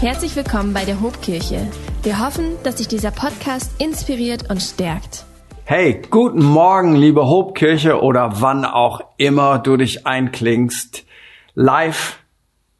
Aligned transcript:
Herzlich 0.00 0.36
willkommen 0.36 0.72
bei 0.74 0.84
der 0.84 1.00
Hobkirche. 1.00 1.66
Wir 2.04 2.24
hoffen, 2.24 2.52
dass 2.62 2.76
dich 2.76 2.86
dieser 2.86 3.10
Podcast 3.10 3.82
inspiriert 3.82 4.48
und 4.48 4.62
stärkt. 4.62 5.24
Hey, 5.64 6.02
guten 6.08 6.44
Morgen, 6.44 6.94
liebe 6.94 7.26
Hobkirche 7.26 8.00
oder 8.00 8.40
wann 8.40 8.64
auch 8.64 9.00
immer 9.16 9.58
du 9.58 9.76
dich 9.76 10.06
einklingst. 10.06 11.04
Live, 11.56 12.20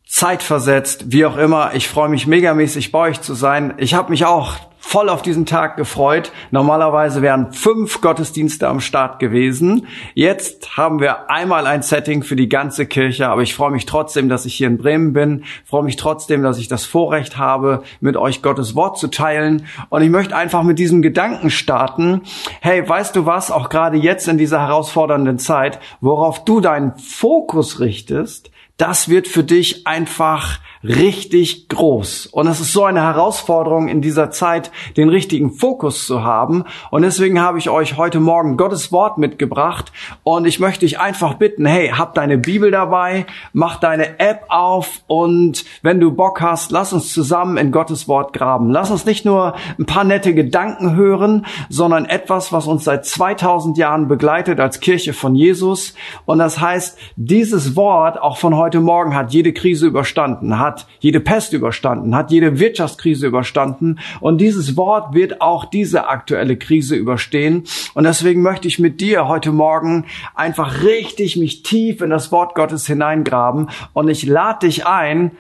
zeitversetzt, 0.07 1.11
wie 1.11 1.27
auch 1.27 1.37
immer. 1.37 1.75
Ich 1.75 1.89
freue 1.89 2.09
mich 2.09 2.29
megamäßig 2.29 2.93
bei 2.93 3.11
euch 3.11 3.21
zu 3.21 3.35
sein. 3.35 3.75
Ich 3.79 3.95
habe 3.95 4.11
mich 4.11 4.25
auch 4.25 4.55
voll 4.79 5.09
auf 5.09 5.23
diesen 5.23 5.45
Tag 5.45 5.77
gefreut. 5.77 6.33
Normalerweise 6.51 7.21
wären 7.21 7.53
fünf 7.53 8.01
Gottesdienste 8.01 8.69
am 8.69 8.81
Start 8.81 9.19
gewesen. 9.19 9.87
Jetzt 10.15 10.77
haben 10.77 11.01
wir 11.01 11.31
einmal 11.31 11.67
ein 11.67 11.83
Setting 11.83 12.23
für 12.23 12.37
die 12.37 12.49
ganze 12.49 12.87
Kirche, 12.87 13.29
aber 13.29 13.43
ich 13.43 13.55
freue 13.55 13.71
mich 13.71 13.87
trotzdem, 13.87 14.29
dass 14.29 14.47
ich 14.47 14.55
hier 14.55 14.69
in 14.69 14.79
Bremen 14.79 15.13
bin. 15.13 15.45
Ich 15.65 15.69
freue 15.71 15.83
mich 15.83 15.97
trotzdem, 15.97 16.43
dass 16.43 16.59
ich 16.59 16.69
das 16.69 16.85
Vorrecht 16.85 17.37
habe, 17.37 17.83
mit 18.01 18.17
euch 18.17 18.41
Gottes 18.41 18.75
Wort 18.75 18.99
zu 18.99 19.09
teilen. 19.09 19.67
Und 19.91 20.03
ich 20.03 20.11
möchte 20.11 20.37
einfach 20.37 20.63
mit 20.63 20.79
diesem 20.79 21.03
Gedanken 21.03 21.51
starten. 21.51 22.23
Hey, 22.61 22.89
weißt 22.89 23.15
du 23.17 23.27
was? 23.27 23.51
Auch 23.51 23.69
gerade 23.69 23.97
jetzt 23.97 24.29
in 24.29 24.39
dieser 24.39 24.61
herausfordernden 24.61 25.39
Zeit, 25.39 25.81
worauf 26.01 26.45
du 26.45 26.61
deinen 26.61 26.97
Fokus 26.99 27.81
richtest, 27.81 28.51
das 28.79 29.09
wird 29.09 29.27
für 29.27 29.43
dich 29.43 29.87
einfach 29.87 30.61
richtig 30.83 31.69
groß. 31.69 32.27
Und 32.27 32.47
es 32.47 32.61
ist 32.61 32.73
so 32.73 32.85
eine 32.85 33.03
Herausforderung 33.03 33.89
in 33.89 34.01
dieser 34.01 34.31
Zeit, 34.31 34.71
den 34.97 35.09
richtigen 35.09 35.51
Fokus 35.51 36.07
zu 36.07 36.23
haben. 36.23 36.65
Und 36.91 37.03
deswegen 37.03 37.41
habe 37.41 37.59
ich 37.59 37.71
euch 37.71 37.97
heute 37.97 38.21
Morgen 38.21 38.57
Gottes 38.57 38.93
Wort 38.93 39.19
mitgebracht. 39.19 39.93
Und 40.23 40.47
ich 40.47 40.61
möchte 40.61 40.81
dich 40.81 41.01
einfach 41.01 41.35
bitten, 41.35 41.67
hey, 41.67 41.89
hab 41.89 42.15
deine 42.15 42.39
Bibel 42.39 42.71
dabei, 42.71 43.27
mach 43.53 43.77
deine 43.77 44.19
App 44.21 44.45
auf 44.49 45.03
und 45.07 45.65
wenn 45.83 46.01
du 46.01 46.13
Bock 46.13 46.41
hast, 46.41 46.71
lass 46.71 46.93
uns 46.93 47.13
zusammen 47.13 47.57
in 47.57 47.73
Gottes 47.73 48.09
Wort 48.09 48.33
graben. 48.33 48.71
Lass 48.71 48.91
uns 48.91 49.05
nicht 49.05 49.25
nur 49.25 49.55
ein 49.79 49.87
paar 49.87 50.05
nette 50.05 50.35
Gedanken 50.35 50.95
hören, 50.95 51.47
sondern 51.69 52.05
etwas, 52.05 52.53
was 52.53 52.67
uns 52.67 52.85
seit 52.85 53.05
2000 53.05 53.79
Jahren 53.79 54.09
begleitet 54.09 54.61
als 54.61 54.81
Kirche 54.81 55.13
von 55.13 55.35
Jesus. 55.35 55.95
Und 56.25 56.39
das 56.39 56.61
heißt, 56.61 56.99
dieses 57.17 57.77
Wort 57.77 58.21
auch 58.21 58.37
von 58.37 58.57
heute 58.57 58.81
Morgen 58.81 59.15
hat 59.15 59.33
jede 59.33 59.53
Krise 59.53 59.87
überstanden, 59.87 60.59
hat 60.59 60.68
jede 61.01 61.21
Pest 61.21 61.53
überstanden, 61.53 62.15
hat 62.15 62.31
jede 62.31 62.59
Wirtschaftskrise 62.59 63.27
überstanden 63.27 63.99
und 64.21 64.41
dieses 64.41 64.77
Wort 64.77 65.15
wird 65.15 65.41
auch 65.41 65.65
diese 65.65 66.09
aktuelle 66.09 66.57
Krise 66.57 66.97
überstehen. 66.97 67.65
Und 67.95 68.05
deswegen 68.05 68.43
möchte 68.43 68.69
ich 68.69 68.79
mit 68.79 69.01
dir 69.01 69.29
heute 69.29 69.53
Morgen 69.53 70.07
einfach 70.35 70.83
richtig 70.83 71.37
mich 71.37 71.63
tief 71.63 72.01
in 72.01 72.11
das 72.11 72.33
Wort 72.33 72.55
Gottes 72.55 72.87
hineingraben 72.87 73.71
und 73.93 74.09
ich 74.09 74.27
lade 74.27 74.67
dich 74.67 74.87
ein, 74.87 75.33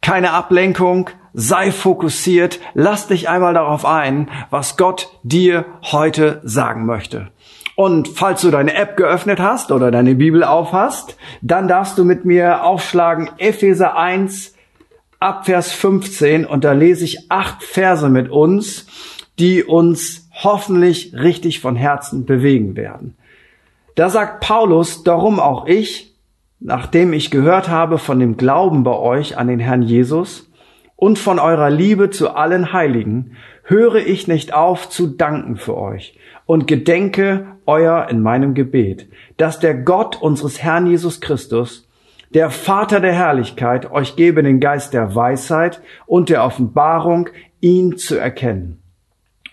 keine 0.00 0.32
Ablenkung, 0.32 1.10
sei 1.34 1.70
fokussiert, 1.70 2.60
lass 2.74 3.06
dich 3.08 3.28
einmal 3.28 3.54
darauf 3.54 3.84
ein, 3.84 4.30
was 4.50 4.76
Gott 4.76 5.10
dir 5.22 5.64
heute 5.82 6.40
sagen 6.44 6.86
möchte. 6.86 7.30
Und 7.78 8.08
falls 8.08 8.40
du 8.40 8.50
deine 8.50 8.74
App 8.74 8.96
geöffnet 8.96 9.38
hast 9.38 9.70
oder 9.70 9.92
deine 9.92 10.16
Bibel 10.16 10.42
aufhast, 10.42 11.16
dann 11.42 11.68
darfst 11.68 11.96
du 11.96 12.04
mit 12.04 12.24
mir 12.24 12.64
aufschlagen 12.64 13.30
Epheser 13.38 13.96
1 13.96 14.56
ab 15.20 15.46
Vers 15.46 15.70
15 15.70 16.44
und 16.44 16.64
da 16.64 16.72
lese 16.72 17.04
ich 17.04 17.30
acht 17.30 17.62
Verse 17.62 18.08
mit 18.08 18.30
uns, 18.30 18.88
die 19.38 19.62
uns 19.62 20.28
hoffentlich 20.42 21.14
richtig 21.14 21.60
von 21.60 21.76
Herzen 21.76 22.26
bewegen 22.26 22.74
werden. 22.74 23.16
Da 23.94 24.10
sagt 24.10 24.40
Paulus, 24.40 25.04
darum 25.04 25.38
auch 25.38 25.68
ich, 25.68 26.16
nachdem 26.58 27.12
ich 27.12 27.30
gehört 27.30 27.68
habe 27.68 27.98
von 27.98 28.18
dem 28.18 28.36
Glauben 28.36 28.82
bei 28.82 28.96
euch 28.96 29.38
an 29.38 29.46
den 29.46 29.60
Herrn 29.60 29.82
Jesus 29.82 30.50
und 30.96 31.16
von 31.16 31.38
eurer 31.38 31.70
Liebe 31.70 32.10
zu 32.10 32.34
allen 32.34 32.72
Heiligen, 32.72 33.36
höre 33.62 34.04
ich 34.04 34.26
nicht 34.26 34.52
auf 34.52 34.90
zu 34.90 35.06
danken 35.06 35.54
für 35.54 35.76
euch 35.76 36.18
und 36.48 36.66
gedenke 36.66 37.58
euer 37.66 38.08
in 38.08 38.22
meinem 38.22 38.54
Gebet, 38.54 39.06
dass 39.36 39.60
der 39.60 39.74
Gott 39.74 40.16
unseres 40.20 40.62
Herrn 40.62 40.86
Jesus 40.86 41.20
Christus, 41.20 41.86
der 42.32 42.48
Vater 42.48 43.00
der 43.00 43.12
Herrlichkeit, 43.12 43.90
euch 43.90 44.16
gebe 44.16 44.42
den 44.42 44.58
Geist 44.58 44.94
der 44.94 45.14
Weisheit 45.14 45.82
und 46.06 46.30
der 46.30 46.42
Offenbarung, 46.42 47.28
ihn 47.60 47.98
zu 47.98 48.16
erkennen. 48.16 48.80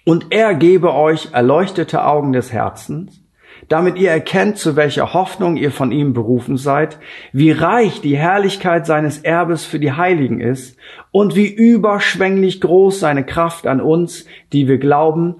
Und 0.06 0.28
er 0.30 0.56
gebe 0.56 0.94
euch 0.94 1.34
erleuchtete 1.34 2.06
Augen 2.06 2.32
des 2.32 2.54
Herzens, 2.54 3.22
damit 3.68 3.98
ihr 3.98 4.12
erkennt, 4.12 4.58
zu 4.58 4.78
welcher 4.78 5.14
Hoffnung 5.14 5.58
ihr 5.58 5.72
von 5.72 5.92
ihm 5.92 6.14
berufen 6.14 6.56
seid, 6.56 6.98
wie 7.34 7.52
reich 7.52 8.00
die 8.00 8.16
Herrlichkeit 8.16 8.86
seines 8.86 9.18
Erbes 9.18 9.66
für 9.66 9.80
die 9.80 9.92
Heiligen 9.92 10.40
ist 10.40 10.78
und 11.12 11.36
wie 11.36 11.54
überschwänglich 11.54 12.62
groß 12.62 13.02
seine 13.02 13.26
Kraft 13.26 13.68
an 13.68 13.82
uns, 13.82 14.26
die 14.54 14.70
wir 14.70 14.78
glauben, 14.78 15.36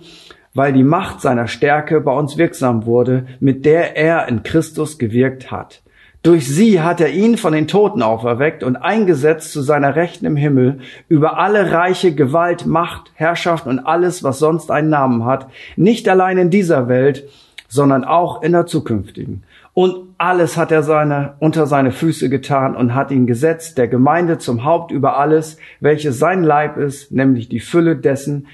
weil 0.56 0.74
die 0.74 0.84
Macht 0.84 1.22
seiner 1.22 1.48
Stärke 1.48 2.02
bei 2.02 2.12
uns 2.12 2.38
wirksam 2.38 2.88
wurde, 2.88 3.28
mit 3.40 3.66
der 3.66 3.96
er 3.96 4.28
in 4.28 4.42
Christus 4.42 4.98
gewirkt 4.98 5.52
hat. 5.52 5.84
Durch 6.24 6.48
sie 6.48 6.82
hat 6.82 7.00
er 7.02 7.10
ihn 7.10 7.38
von 7.38 7.54
den 7.54 7.68
Toten 7.68 8.02
auferweckt 8.02 8.64
und 8.64 8.78
eingesetzt 8.78 9.52
zu 9.52 9.62
seiner 9.62 9.96
Rechten 9.96 10.26
im 10.26 10.36
Himmel 10.36 10.80
über 11.08 11.38
alle 11.38 11.72
reiche 11.72 12.16
Gewalt, 12.16 12.66
Macht, 12.66 13.12
Herrschaft 13.14 13.68
und 13.68 13.78
alles, 13.78 14.24
was 14.24 14.40
sonst 14.40 14.72
einen 14.72 14.90
Namen 14.90 15.26
hat, 15.26 15.48
nicht 15.76 16.10
allein 16.10 16.40
in 16.40 16.50
dieser 16.50 16.88
Welt, 16.88 17.30
sondern 17.68 18.04
auch 18.04 18.42
in 18.42 18.54
der 18.54 18.66
zukünftigen. 18.66 19.44
Und 19.76 19.98
alles 20.18 20.58
hat 20.58 20.72
er 20.72 20.82
seine, 20.82 21.34
unter 21.40 21.68
seine 21.68 21.92
Füße 21.92 22.30
getan 22.30 22.76
und 22.76 22.96
hat 22.96 23.12
ihn 23.12 23.28
gesetzt, 23.28 23.78
der 23.78 23.90
Gemeinde 23.90 24.38
zum 24.38 24.64
Haupt 24.64 24.90
über 24.90 25.20
alles, 25.20 25.58
welches 25.80 26.18
sein 26.18 26.44
Leib 26.44 26.78
ist, 26.78 27.12
nämlich 27.12 27.50
die 27.50 27.60
Fülle 27.60 27.98
dessen, 27.98 28.48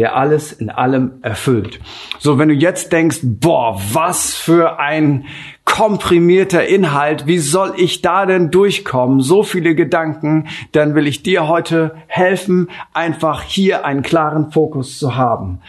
der 0.00 0.16
alles 0.16 0.50
in 0.50 0.70
allem 0.70 1.18
erfüllt. 1.20 1.78
So, 2.18 2.38
wenn 2.38 2.48
du 2.48 2.54
jetzt 2.54 2.90
denkst, 2.90 3.18
boah, 3.22 3.78
was 3.92 4.34
für 4.34 4.78
ein 4.78 5.26
komprimierter 5.66 6.66
Inhalt, 6.66 7.26
wie 7.26 7.36
soll 7.36 7.74
ich 7.76 8.00
da 8.00 8.24
denn 8.24 8.50
durchkommen? 8.50 9.20
So 9.20 9.42
viele 9.42 9.74
Gedanken, 9.74 10.48
dann 10.72 10.94
will 10.94 11.06
ich 11.06 11.22
dir 11.22 11.48
heute 11.48 11.96
helfen, 12.06 12.70
einfach 12.94 13.42
hier 13.42 13.84
einen 13.84 14.00
klaren 14.00 14.50
Fokus 14.50 14.98
zu 14.98 15.16
haben. 15.16 15.60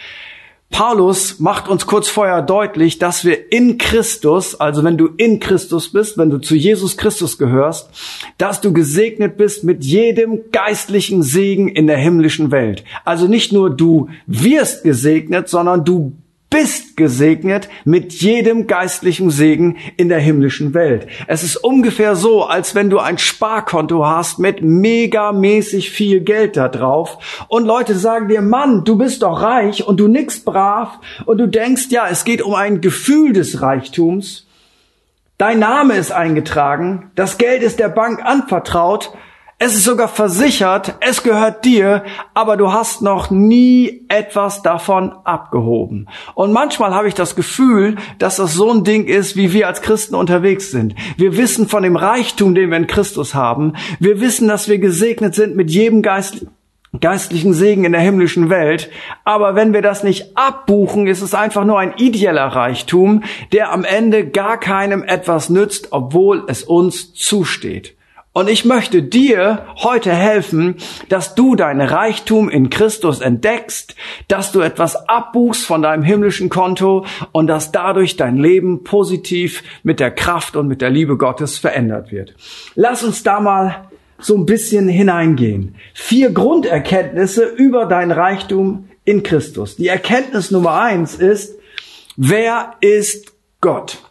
Paulus 0.71 1.39
macht 1.39 1.67
uns 1.67 1.85
kurz 1.85 2.07
vorher 2.07 2.41
deutlich, 2.41 2.97
dass 2.97 3.23
wir 3.25 3.51
in 3.51 3.77
Christus, 3.77 4.59
also 4.59 4.83
wenn 4.83 4.97
du 4.97 5.07
in 5.17 5.39
Christus 5.39 5.91
bist, 5.91 6.17
wenn 6.17 6.29
du 6.29 6.39
zu 6.39 6.55
Jesus 6.55 6.97
Christus 6.97 7.37
gehörst, 7.37 7.89
dass 8.37 8.61
du 8.61 8.73
gesegnet 8.73 9.37
bist 9.37 9.63
mit 9.63 9.83
jedem 9.83 10.49
geistlichen 10.51 11.23
Segen 11.23 11.67
in 11.67 11.87
der 11.87 11.97
himmlischen 11.97 12.51
Welt. 12.51 12.83
Also 13.05 13.27
nicht 13.27 13.51
nur 13.51 13.69
du 13.69 14.09
wirst 14.25 14.83
gesegnet, 14.83 15.49
sondern 15.49 15.83
du 15.83 16.13
bist 16.51 16.97
gesegnet 16.97 17.69
mit 17.85 18.13
jedem 18.13 18.67
geistlichen 18.67 19.31
Segen 19.31 19.77
in 19.97 20.09
der 20.09 20.19
himmlischen 20.19 20.75
Welt. 20.75 21.07
Es 21.25 21.43
ist 21.43 21.55
ungefähr 21.55 22.15
so, 22.15 22.43
als 22.43 22.75
wenn 22.75 22.89
du 22.91 22.99
ein 22.99 23.17
Sparkonto 23.17 24.05
hast 24.05 24.37
mit 24.37 24.61
megamäßig 24.61 25.89
viel 25.89 26.19
Geld 26.19 26.57
da 26.57 26.67
drauf 26.67 27.45
und 27.47 27.65
Leute 27.65 27.95
sagen 27.95 28.27
dir, 28.27 28.41
Mann, 28.41 28.83
du 28.83 28.97
bist 28.97 29.23
doch 29.23 29.41
reich 29.41 29.87
und 29.87 29.99
du 29.99 30.09
nix 30.09 30.41
brav 30.41 30.99
und 31.25 31.37
du 31.37 31.47
denkst, 31.47 31.87
ja, 31.89 32.07
es 32.09 32.25
geht 32.25 32.41
um 32.41 32.53
ein 32.53 32.81
Gefühl 32.81 33.31
des 33.31 33.61
Reichtums. 33.61 34.45
Dein 35.37 35.57
Name 35.57 35.95
ist 35.95 36.11
eingetragen, 36.11 37.11
das 37.15 37.37
Geld 37.37 37.63
ist 37.63 37.79
der 37.79 37.89
Bank 37.89 38.23
anvertraut, 38.23 39.13
es 39.63 39.75
ist 39.75 39.83
sogar 39.83 40.07
versichert, 40.07 40.95
es 41.01 41.21
gehört 41.21 41.65
dir, 41.65 42.03
aber 42.33 42.57
du 42.57 42.73
hast 42.73 43.03
noch 43.03 43.29
nie 43.29 44.07
etwas 44.09 44.63
davon 44.63 45.11
abgehoben. 45.23 46.09
Und 46.33 46.51
manchmal 46.51 46.95
habe 46.95 47.07
ich 47.07 47.13
das 47.13 47.35
Gefühl, 47.35 47.97
dass 48.17 48.37
das 48.37 48.55
so 48.55 48.71
ein 48.71 48.83
Ding 48.83 49.05
ist, 49.05 49.35
wie 49.35 49.53
wir 49.53 49.67
als 49.67 49.83
Christen 49.83 50.15
unterwegs 50.15 50.71
sind. 50.71 50.95
Wir 51.15 51.37
wissen 51.37 51.67
von 51.67 51.83
dem 51.83 51.95
Reichtum, 51.95 52.55
den 52.55 52.71
wir 52.71 52.77
in 52.77 52.87
Christus 52.87 53.35
haben. 53.35 53.73
Wir 53.99 54.19
wissen, 54.19 54.47
dass 54.47 54.67
wir 54.67 54.79
gesegnet 54.79 55.35
sind 55.35 55.55
mit 55.55 55.69
jedem 55.69 56.01
Geist, 56.01 56.47
geistlichen 56.99 57.53
Segen 57.53 57.85
in 57.85 57.91
der 57.91 58.01
himmlischen 58.01 58.49
Welt. 58.49 58.89
Aber 59.25 59.53
wenn 59.53 59.73
wir 59.73 59.83
das 59.83 60.01
nicht 60.01 60.35
abbuchen, 60.35 61.05
ist 61.05 61.21
es 61.21 61.35
einfach 61.35 61.65
nur 61.65 61.77
ein 61.77 61.93
ideeller 61.97 62.47
Reichtum, 62.47 63.21
der 63.51 63.71
am 63.71 63.83
Ende 63.83 64.27
gar 64.27 64.59
keinem 64.59 65.03
etwas 65.03 65.51
nützt, 65.51 65.89
obwohl 65.91 66.45
es 66.47 66.63
uns 66.63 67.13
zusteht. 67.13 67.95
Und 68.33 68.49
ich 68.49 68.63
möchte 68.63 69.03
dir 69.03 69.65
heute 69.83 70.13
helfen, 70.13 70.75
dass 71.09 71.35
du 71.35 71.55
dein 71.55 71.81
Reichtum 71.81 72.49
in 72.49 72.69
Christus 72.69 73.19
entdeckst, 73.19 73.95
dass 74.29 74.53
du 74.53 74.61
etwas 74.61 75.09
abbuchst 75.09 75.65
von 75.65 75.81
deinem 75.81 76.03
himmlischen 76.03 76.47
Konto 76.47 77.05
und 77.33 77.47
dass 77.47 77.73
dadurch 77.73 78.15
dein 78.15 78.37
Leben 78.37 78.85
positiv 78.85 79.63
mit 79.83 79.99
der 79.99 80.11
Kraft 80.11 80.55
und 80.55 80.69
mit 80.69 80.81
der 80.81 80.89
Liebe 80.89 81.17
Gottes 81.17 81.57
verändert 81.57 82.13
wird. 82.13 82.33
Lass 82.75 83.03
uns 83.03 83.21
da 83.23 83.41
mal 83.41 83.89
so 84.17 84.37
ein 84.37 84.45
bisschen 84.45 84.87
hineingehen. 84.87 85.75
Vier 85.93 86.31
Grunderkenntnisse 86.31 87.43
über 87.43 87.85
dein 87.85 88.11
Reichtum 88.11 88.87
in 89.03 89.23
Christus. 89.23 89.75
Die 89.75 89.87
Erkenntnis 89.87 90.51
Nummer 90.51 90.79
eins 90.79 91.15
ist, 91.15 91.59
wer 92.15 92.75
ist 92.79 93.33
Gott? 93.59 94.10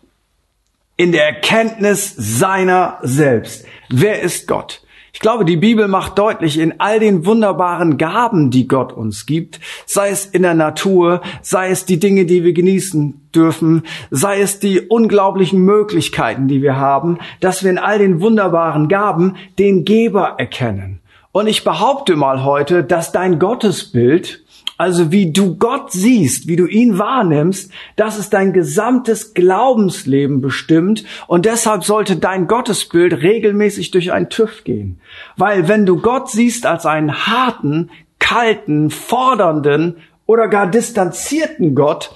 In 1.00 1.12
der 1.12 1.24
Erkenntnis 1.24 2.14
seiner 2.14 2.98
selbst. 3.00 3.64
Wer 3.88 4.20
ist 4.20 4.46
Gott? 4.46 4.82
Ich 5.14 5.20
glaube, 5.20 5.46
die 5.46 5.56
Bibel 5.56 5.88
macht 5.88 6.18
deutlich, 6.18 6.58
in 6.58 6.78
all 6.78 7.00
den 7.00 7.24
wunderbaren 7.24 7.96
Gaben, 7.96 8.50
die 8.50 8.68
Gott 8.68 8.92
uns 8.92 9.24
gibt, 9.24 9.60
sei 9.86 10.10
es 10.10 10.26
in 10.26 10.42
der 10.42 10.52
Natur, 10.52 11.22
sei 11.40 11.70
es 11.70 11.86
die 11.86 11.98
Dinge, 11.98 12.26
die 12.26 12.44
wir 12.44 12.52
genießen 12.52 13.30
dürfen, 13.34 13.84
sei 14.10 14.42
es 14.42 14.58
die 14.58 14.78
unglaublichen 14.78 15.62
Möglichkeiten, 15.62 16.48
die 16.48 16.60
wir 16.60 16.76
haben, 16.76 17.16
dass 17.40 17.64
wir 17.64 17.70
in 17.70 17.78
all 17.78 17.98
den 17.98 18.20
wunderbaren 18.20 18.88
Gaben 18.88 19.36
den 19.58 19.86
Geber 19.86 20.34
erkennen. 20.36 21.00
Und 21.32 21.46
ich 21.46 21.64
behaupte 21.64 22.14
mal 22.14 22.44
heute, 22.44 22.84
dass 22.84 23.10
dein 23.10 23.38
Gottesbild 23.38 24.44
also 24.80 25.12
wie 25.12 25.30
du 25.30 25.56
Gott 25.56 25.92
siehst, 25.92 26.48
wie 26.48 26.56
du 26.56 26.64
ihn 26.64 26.98
wahrnimmst, 26.98 27.70
das 27.96 28.18
ist 28.18 28.30
dein 28.30 28.54
gesamtes 28.54 29.34
Glaubensleben 29.34 30.40
bestimmt 30.40 31.04
und 31.26 31.44
deshalb 31.44 31.84
sollte 31.84 32.16
dein 32.16 32.46
Gottesbild 32.46 33.12
regelmäßig 33.20 33.90
durch 33.90 34.10
einen 34.10 34.30
TÜV 34.30 34.64
gehen. 34.64 34.98
Weil 35.36 35.68
wenn 35.68 35.84
du 35.84 36.00
Gott 36.00 36.30
siehst 36.30 36.64
als 36.64 36.86
einen 36.86 37.26
harten, 37.26 37.90
kalten, 38.20 38.88
fordernden 38.88 39.98
oder 40.30 40.46
gar 40.46 40.68
distanzierten 40.68 41.74
Gott, 41.74 42.12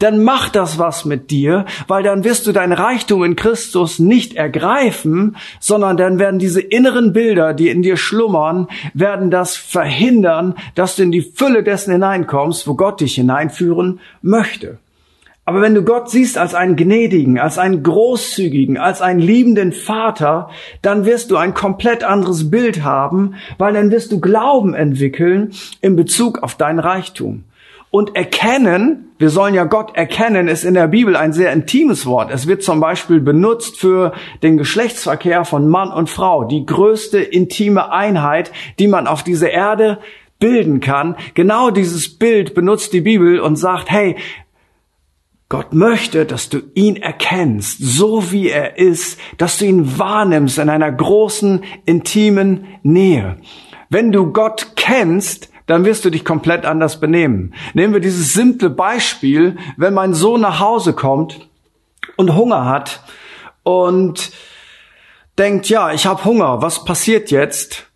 dann 0.00 0.24
macht 0.24 0.56
das 0.56 0.80
was 0.80 1.04
mit 1.04 1.30
dir, 1.30 1.64
weil 1.86 2.02
dann 2.02 2.24
wirst 2.24 2.48
du 2.48 2.52
dein 2.52 2.72
Reichtum 2.72 3.22
in 3.22 3.36
Christus 3.36 4.00
nicht 4.00 4.34
ergreifen, 4.34 5.36
sondern 5.60 5.96
dann 5.96 6.18
werden 6.18 6.40
diese 6.40 6.60
inneren 6.60 7.12
Bilder, 7.12 7.54
die 7.54 7.68
in 7.68 7.82
dir 7.82 7.96
schlummern, 7.96 8.66
werden 8.94 9.30
das 9.30 9.56
verhindern, 9.56 10.56
dass 10.74 10.96
du 10.96 11.04
in 11.04 11.12
die 11.12 11.22
Fülle 11.22 11.62
dessen 11.62 11.92
hineinkommst, 11.92 12.66
wo 12.66 12.74
Gott 12.74 13.00
dich 13.00 13.14
hineinführen 13.14 14.00
möchte. 14.22 14.78
Aber 15.44 15.60
wenn 15.60 15.74
du 15.74 15.84
Gott 15.84 16.10
siehst 16.10 16.36
als 16.38 16.56
einen 16.56 16.74
gnädigen, 16.74 17.38
als 17.38 17.58
einen 17.58 17.84
großzügigen, 17.84 18.78
als 18.78 19.02
einen 19.02 19.20
liebenden 19.20 19.70
Vater, 19.70 20.50
dann 20.82 21.04
wirst 21.04 21.30
du 21.30 21.36
ein 21.36 21.54
komplett 21.54 22.02
anderes 22.02 22.50
Bild 22.50 22.82
haben, 22.82 23.34
weil 23.56 23.72
dann 23.72 23.92
wirst 23.92 24.10
du 24.10 24.18
Glauben 24.18 24.74
entwickeln 24.74 25.52
in 25.80 25.94
Bezug 25.94 26.42
auf 26.42 26.56
dein 26.56 26.80
Reichtum. 26.80 27.44
Und 27.92 28.16
erkennen, 28.16 29.12
wir 29.18 29.28
sollen 29.28 29.52
ja 29.52 29.64
Gott 29.64 29.94
erkennen, 29.94 30.48
ist 30.48 30.64
in 30.64 30.72
der 30.72 30.88
Bibel 30.88 31.14
ein 31.14 31.34
sehr 31.34 31.52
intimes 31.52 32.06
Wort. 32.06 32.30
Es 32.32 32.46
wird 32.46 32.62
zum 32.62 32.80
Beispiel 32.80 33.20
benutzt 33.20 33.78
für 33.78 34.14
den 34.42 34.56
Geschlechtsverkehr 34.56 35.44
von 35.44 35.68
Mann 35.68 35.92
und 35.92 36.08
Frau, 36.08 36.44
die 36.44 36.64
größte 36.64 37.18
intime 37.18 37.92
Einheit, 37.92 38.50
die 38.78 38.88
man 38.88 39.06
auf 39.06 39.22
dieser 39.22 39.50
Erde 39.50 39.98
bilden 40.38 40.80
kann. 40.80 41.16
Genau 41.34 41.70
dieses 41.70 42.18
Bild 42.18 42.54
benutzt 42.54 42.94
die 42.94 43.02
Bibel 43.02 43.40
und 43.40 43.56
sagt, 43.56 43.90
hey, 43.90 44.16
Gott 45.50 45.74
möchte, 45.74 46.24
dass 46.24 46.48
du 46.48 46.60
ihn 46.72 46.96
erkennst, 46.96 47.76
so 47.78 48.32
wie 48.32 48.48
er 48.48 48.78
ist, 48.78 49.20
dass 49.36 49.58
du 49.58 49.66
ihn 49.66 49.98
wahrnimmst 49.98 50.56
in 50.56 50.70
einer 50.70 50.90
großen, 50.90 51.62
intimen 51.84 52.64
Nähe. 52.82 53.36
Wenn 53.90 54.12
du 54.12 54.32
Gott 54.32 54.72
kennst, 54.76 55.51
dann 55.66 55.84
wirst 55.84 56.04
du 56.04 56.10
dich 56.10 56.24
komplett 56.24 56.64
anders 56.64 57.00
benehmen. 57.00 57.54
Nehmen 57.74 57.92
wir 57.92 58.00
dieses 58.00 58.32
simple 58.32 58.70
Beispiel, 58.70 59.56
wenn 59.76 59.94
mein 59.94 60.14
Sohn 60.14 60.40
nach 60.40 60.60
Hause 60.60 60.92
kommt 60.92 61.48
und 62.16 62.34
Hunger 62.34 62.66
hat 62.66 63.02
und 63.62 64.32
denkt, 65.38 65.68
ja, 65.68 65.92
ich 65.92 66.06
habe 66.06 66.24
Hunger, 66.24 66.62
was 66.62 66.84
passiert 66.84 67.30
jetzt? 67.30 67.91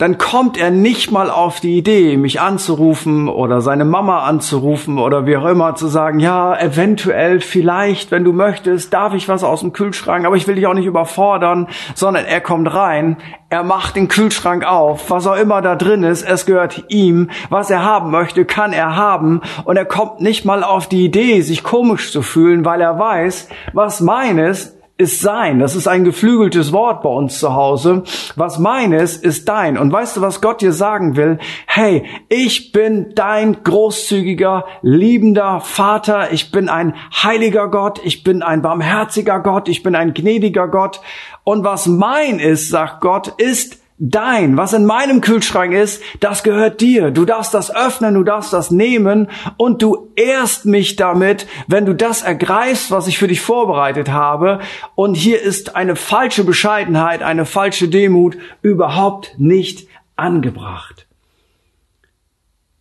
Dann 0.00 0.16
kommt 0.16 0.56
er 0.56 0.70
nicht 0.70 1.10
mal 1.10 1.28
auf 1.28 1.60
die 1.60 1.76
Idee, 1.76 2.16
mich 2.16 2.40
anzurufen 2.40 3.28
oder 3.28 3.60
seine 3.60 3.84
Mama 3.84 4.20
anzurufen 4.20 4.98
oder 4.98 5.26
wie 5.26 5.36
auch 5.36 5.44
immer 5.44 5.74
zu 5.74 5.88
sagen, 5.88 6.20
ja, 6.20 6.58
eventuell, 6.58 7.40
vielleicht, 7.40 8.10
wenn 8.10 8.24
du 8.24 8.32
möchtest, 8.32 8.94
darf 8.94 9.12
ich 9.12 9.28
was 9.28 9.44
aus 9.44 9.60
dem 9.60 9.74
Kühlschrank, 9.74 10.24
aber 10.24 10.36
ich 10.36 10.48
will 10.48 10.54
dich 10.54 10.66
auch 10.66 10.72
nicht 10.72 10.86
überfordern, 10.86 11.68
sondern 11.94 12.24
er 12.24 12.40
kommt 12.40 12.72
rein, 12.72 13.18
er 13.50 13.62
macht 13.62 13.94
den 13.94 14.08
Kühlschrank 14.08 14.64
auf, 14.64 15.10
was 15.10 15.26
auch 15.26 15.36
immer 15.36 15.60
da 15.60 15.76
drin 15.76 16.02
ist, 16.02 16.22
es 16.22 16.46
gehört 16.46 16.84
ihm, 16.88 17.28
was 17.50 17.68
er 17.68 17.84
haben 17.84 18.10
möchte, 18.10 18.46
kann 18.46 18.72
er 18.72 18.96
haben 18.96 19.42
und 19.64 19.76
er 19.76 19.84
kommt 19.84 20.22
nicht 20.22 20.46
mal 20.46 20.64
auf 20.64 20.88
die 20.88 21.04
Idee, 21.04 21.42
sich 21.42 21.62
komisch 21.62 22.10
zu 22.10 22.22
fühlen, 22.22 22.64
weil 22.64 22.80
er 22.80 22.98
weiß, 22.98 23.50
was 23.74 24.00
meines 24.00 24.79
ist 25.00 25.20
sein. 25.20 25.58
Das 25.58 25.74
ist 25.74 25.88
ein 25.88 26.04
geflügeltes 26.04 26.72
Wort 26.72 27.02
bei 27.02 27.08
uns 27.08 27.38
zu 27.38 27.54
Hause. 27.54 28.04
Was 28.36 28.58
meines 28.58 29.16
ist 29.16 29.48
dein. 29.48 29.78
Und 29.78 29.90
weißt 29.90 30.18
du, 30.18 30.20
was 30.20 30.42
Gott 30.42 30.60
dir 30.60 30.74
sagen 30.74 31.16
will? 31.16 31.38
Hey, 31.66 32.04
ich 32.28 32.70
bin 32.72 33.14
dein 33.14 33.64
großzügiger, 33.64 34.66
liebender 34.82 35.60
Vater. 35.60 36.32
Ich 36.32 36.52
bin 36.52 36.68
ein 36.68 36.94
heiliger 37.12 37.68
Gott. 37.68 37.98
Ich 38.04 38.22
bin 38.22 38.42
ein 38.42 38.60
barmherziger 38.60 39.40
Gott. 39.40 39.70
Ich 39.70 39.82
bin 39.82 39.94
ein 39.94 40.12
gnädiger 40.12 40.68
Gott. 40.68 41.00
Und 41.44 41.64
was 41.64 41.86
mein 41.86 42.38
ist, 42.38 42.68
sagt 42.68 43.00
Gott, 43.00 43.28
ist 43.38 43.79
dein, 44.00 44.56
was 44.56 44.72
in 44.72 44.86
meinem 44.86 45.20
Kühlschrank 45.20 45.74
ist, 45.74 46.02
das 46.20 46.42
gehört 46.42 46.80
dir. 46.80 47.10
Du 47.10 47.26
darfst 47.26 47.52
das 47.52 47.72
öffnen, 47.72 48.14
du 48.14 48.24
darfst 48.24 48.52
das 48.52 48.70
nehmen 48.70 49.28
und 49.58 49.82
du 49.82 50.08
ehrst 50.16 50.64
mich 50.64 50.96
damit, 50.96 51.46
wenn 51.68 51.84
du 51.84 51.94
das 51.94 52.22
ergreifst, 52.22 52.90
was 52.90 53.06
ich 53.06 53.18
für 53.18 53.28
dich 53.28 53.42
vorbereitet 53.42 54.10
habe. 54.10 54.60
Und 54.94 55.14
hier 55.14 55.40
ist 55.40 55.76
eine 55.76 55.96
falsche 55.96 56.44
Bescheidenheit, 56.44 57.22
eine 57.22 57.44
falsche 57.44 57.88
Demut 57.88 58.38
überhaupt 58.62 59.34
nicht 59.38 59.86
angebracht. 60.16 61.06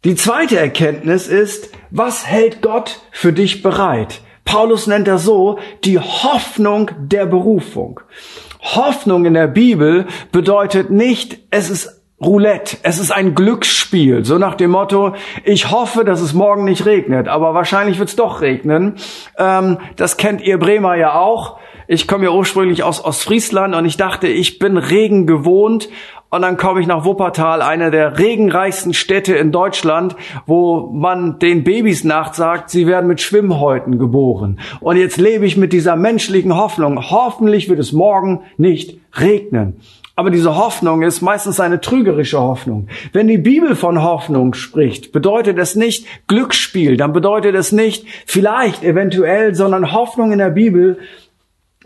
Die 0.05 0.15
zweite 0.15 0.57
Erkenntnis 0.57 1.27
ist, 1.27 1.69
was 1.89 2.25
hält 2.25 2.61
Gott 2.61 3.01
für 3.11 3.33
dich 3.33 3.61
bereit? 3.61 4.21
Paulus 4.45 4.87
nennt 4.87 5.09
er 5.09 5.17
so 5.17 5.59
die 5.83 5.99
Hoffnung 5.99 6.89
der 6.97 7.25
Berufung. 7.25 7.99
Hoffnung 8.59 9.25
in 9.25 9.33
der 9.33 9.47
Bibel 9.47 10.05
bedeutet 10.31 10.89
nicht, 10.89 11.39
es 11.49 11.69
ist 11.69 11.99
Roulette, 12.21 12.77
es 12.83 12.99
ist 12.99 13.11
ein 13.11 13.33
Glücksspiel, 13.33 14.25
so 14.25 14.37
nach 14.37 14.55
dem 14.55 14.71
Motto, 14.71 15.13
ich 15.45 15.71
hoffe, 15.71 16.03
dass 16.03 16.19
es 16.19 16.33
morgen 16.33 16.65
nicht 16.65 16.85
regnet, 16.85 17.29
aber 17.29 17.53
wahrscheinlich 17.53 17.97
wird 17.97 18.09
es 18.09 18.17
doch 18.17 18.41
regnen. 18.41 18.95
Ähm, 19.37 19.77
das 19.95 20.17
kennt 20.17 20.41
ihr 20.41 20.59
Bremer 20.59 20.95
ja 20.95 21.13
auch. 21.13 21.59
Ich 21.91 22.07
komme 22.07 22.25
ja 22.25 22.29
ursprünglich 22.29 22.83
aus 22.83 23.03
Ostfriesland 23.03 23.73
und 23.73 23.83
ich 23.83 23.97
dachte, 23.97 24.27
ich 24.27 24.59
bin 24.59 24.77
Regen 24.77 25.25
gewohnt 25.25 25.89
und 26.29 26.43
dann 26.43 26.55
komme 26.55 26.81
ich 26.81 26.85
nach 26.85 27.03
Wuppertal, 27.03 27.63
eine 27.63 27.89
der 27.89 28.19
regenreichsten 28.19 28.93
Städte 28.93 29.33
in 29.33 29.51
Deutschland, 29.51 30.15
wo 30.45 30.91
man 30.93 31.39
den 31.39 31.63
Babys 31.63 32.03
nachsagt, 32.03 32.69
sie 32.69 32.85
werden 32.85 33.07
mit 33.07 33.21
Schwimmhäuten 33.21 33.97
geboren. 33.97 34.59
Und 34.81 34.97
jetzt 34.97 35.17
lebe 35.17 35.47
ich 35.47 35.57
mit 35.57 35.73
dieser 35.73 35.95
menschlichen 35.95 36.55
Hoffnung. 36.55 37.09
Hoffentlich 37.09 37.69
wird 37.69 37.79
es 37.79 37.91
morgen 37.91 38.41
nicht 38.57 38.99
regnen. 39.15 39.79
Aber 40.15 40.29
diese 40.29 40.57
Hoffnung 40.57 41.01
ist 41.01 41.21
meistens 41.21 41.59
eine 41.59 41.81
trügerische 41.81 42.39
Hoffnung. 42.39 42.87
Wenn 43.13 43.27
die 43.27 43.39
Bibel 43.39 43.75
von 43.75 44.03
Hoffnung 44.03 44.53
spricht, 44.53 45.11
bedeutet 45.11 45.57
es 45.57 45.73
nicht 45.73 46.05
Glücksspiel, 46.27 46.97
dann 46.97 47.13
bedeutet 47.13 47.55
es 47.55 47.71
nicht 47.71 48.05
vielleicht, 48.27 48.83
eventuell, 48.83 49.55
sondern 49.55 49.91
Hoffnung 49.91 50.31
in 50.31 50.37
der 50.37 50.51
Bibel 50.51 50.99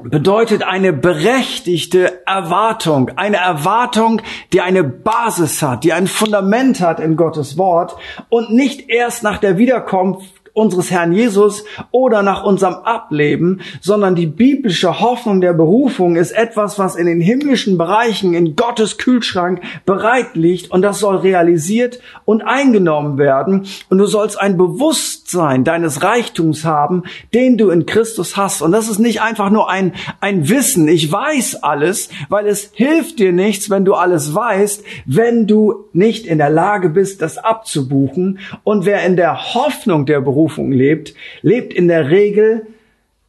bedeutet 0.10 0.64
eine 0.64 0.94
berechtigte 0.94 2.26
Erwartung, 2.26 3.12
eine 3.16 3.38
Erwartung, 3.38 4.22
die 4.52 4.62
eine 4.62 4.84
Basis 4.84 5.62
hat, 5.62 5.84
die 5.84 5.94
ein 5.94 6.08
Fundament 6.08 6.82
hat 6.82 7.00
in 7.00 7.16
Gottes 7.16 7.58
Wort 7.58 7.96
und 8.30 8.52
nicht 8.52 8.90
erst 8.90 9.24
nach 9.24 9.38
der 9.38 9.58
Wiederkunft 9.58 10.43
unseres 10.54 10.92
Herrn 10.92 11.14
Jesus 11.14 11.66
oder 11.90 12.22
nach 12.22 12.44
unserem 12.44 12.76
Ableben, 12.76 13.62
sondern 13.82 14.14
die 14.14 14.28
biblische 14.28 15.00
Hoffnung 15.00 15.42
der 15.42 15.54
Berufung 15.54 16.16
ist 16.16 16.32
etwas, 16.32 16.78
was 16.78 16.96
in 16.96 17.08
den 17.08 17.22
himmlischen 17.22 17.78
Bereichen 17.78 18.36
in 18.36 18.56
Gottes 18.56 19.00
Kühlschrank 19.00 19.62
bereit 19.86 20.36
liegt 20.36 20.70
und 20.70 20.84
das 20.84 21.00
soll 21.00 21.18
realisiert 21.18 22.00
und 22.26 22.44
eingenommen 22.44 23.18
werden. 23.18 23.66
Und 23.90 23.98
du 23.98 24.06
sollst 24.06 24.40
ein 24.40 24.58
Bewusstsein 24.58 25.64
deines 25.64 26.04
Reichtums 26.04 26.66
haben, 26.66 27.04
den 27.34 27.58
du 27.58 27.72
in 27.72 27.88
Christus 27.88 28.38
hast. 28.38 28.62
Und 28.62 28.72
das 28.72 28.90
ist 28.90 29.00
nicht 29.00 29.22
einfach 29.22 29.50
nur 29.50 29.70
ein, 29.70 29.94
ein 30.20 30.50
Wissen, 30.50 30.88
ich 30.88 31.12
weiß 31.12 31.64
alles, 31.64 32.10
weil 32.30 32.46
es 32.46 32.70
hilft 32.74 33.18
dir 33.18 33.32
nichts, 33.32 33.72
wenn 33.72 33.86
du 33.86 33.96
alles 33.96 34.36
weißt, 34.36 34.84
wenn 35.08 35.48
du 35.48 35.86
nicht 35.94 36.28
in 36.28 36.38
der 36.38 36.52
Lage 36.52 36.90
bist, 36.90 37.24
das 37.24 37.40
abzubuchen. 37.40 38.38
Und 38.64 38.86
wer 38.86 39.04
in 39.04 39.16
der 39.16 39.56
Hoffnung 39.56 40.06
der 40.06 40.22
Berufung 40.22 40.43
Berufung 40.44 40.74
lebt, 40.74 41.14
lebt 41.42 41.74
in 41.74 41.88
der 41.88 42.10
Regel, 42.10 42.68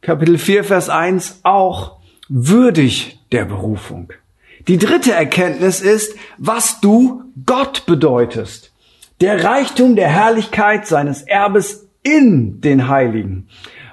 Kapitel 0.01 0.37
4, 0.37 0.65
Vers 0.65 0.89
1, 0.89 1.39
auch 1.43 1.95
würdig 2.27 3.19
der 3.31 3.45
Berufung. 3.45 4.11
Die 4.67 4.77
dritte 4.77 5.13
Erkenntnis 5.13 5.79
ist, 5.79 6.17
was 6.37 6.81
du 6.81 7.23
Gott 7.45 7.85
bedeutest. 7.85 8.73
Der 9.21 9.45
Reichtum 9.45 9.95
der 9.95 10.09
Herrlichkeit 10.09 10.87
seines 10.87 11.21
Erbes 11.21 11.87
in 12.03 12.59
den 12.59 12.89
Heiligen. 12.89 13.47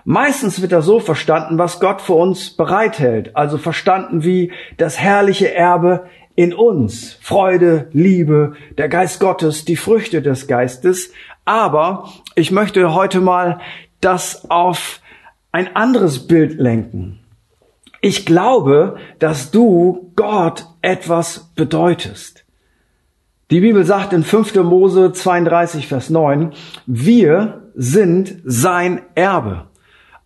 Meistens 0.04 0.60
wird 0.60 0.72
das 0.72 0.84
so 0.84 0.98
verstanden, 0.98 1.58
was 1.58 1.78
Gott 1.78 2.00
für 2.00 2.14
uns 2.14 2.50
bereithält. 2.50 3.36
Also 3.36 3.56
verstanden 3.56 4.24
wie 4.24 4.50
das 4.78 4.98
herrliche 4.98 5.54
Erbe 5.54 6.06
in 6.34 6.52
uns. 6.52 7.16
Freude, 7.20 7.88
Liebe, 7.92 8.54
der 8.78 8.88
Geist 8.88 9.20
Gottes, 9.20 9.64
die 9.64 9.76
Früchte 9.76 10.22
des 10.22 10.48
Geistes. 10.48 11.12
Aber 11.44 12.08
ich 12.34 12.50
möchte 12.50 12.94
heute 12.94 13.20
mal 13.20 13.60
das 14.00 14.50
auf 14.50 15.00
ein 15.50 15.76
anderes 15.76 16.26
Bild 16.26 16.58
lenken. 16.58 17.20
Ich 18.00 18.26
glaube, 18.26 18.96
dass 19.18 19.50
du 19.50 20.12
Gott 20.16 20.66
etwas 20.80 21.52
bedeutest. 21.54 22.44
Die 23.50 23.60
Bibel 23.60 23.84
sagt 23.84 24.12
in 24.12 24.24
5. 24.24 24.54
Mose 24.56 25.12
32, 25.12 25.86
Vers 25.86 26.10
9, 26.10 26.52
wir 26.86 27.70
sind 27.74 28.36
sein 28.44 29.02
Erbe. 29.14 29.66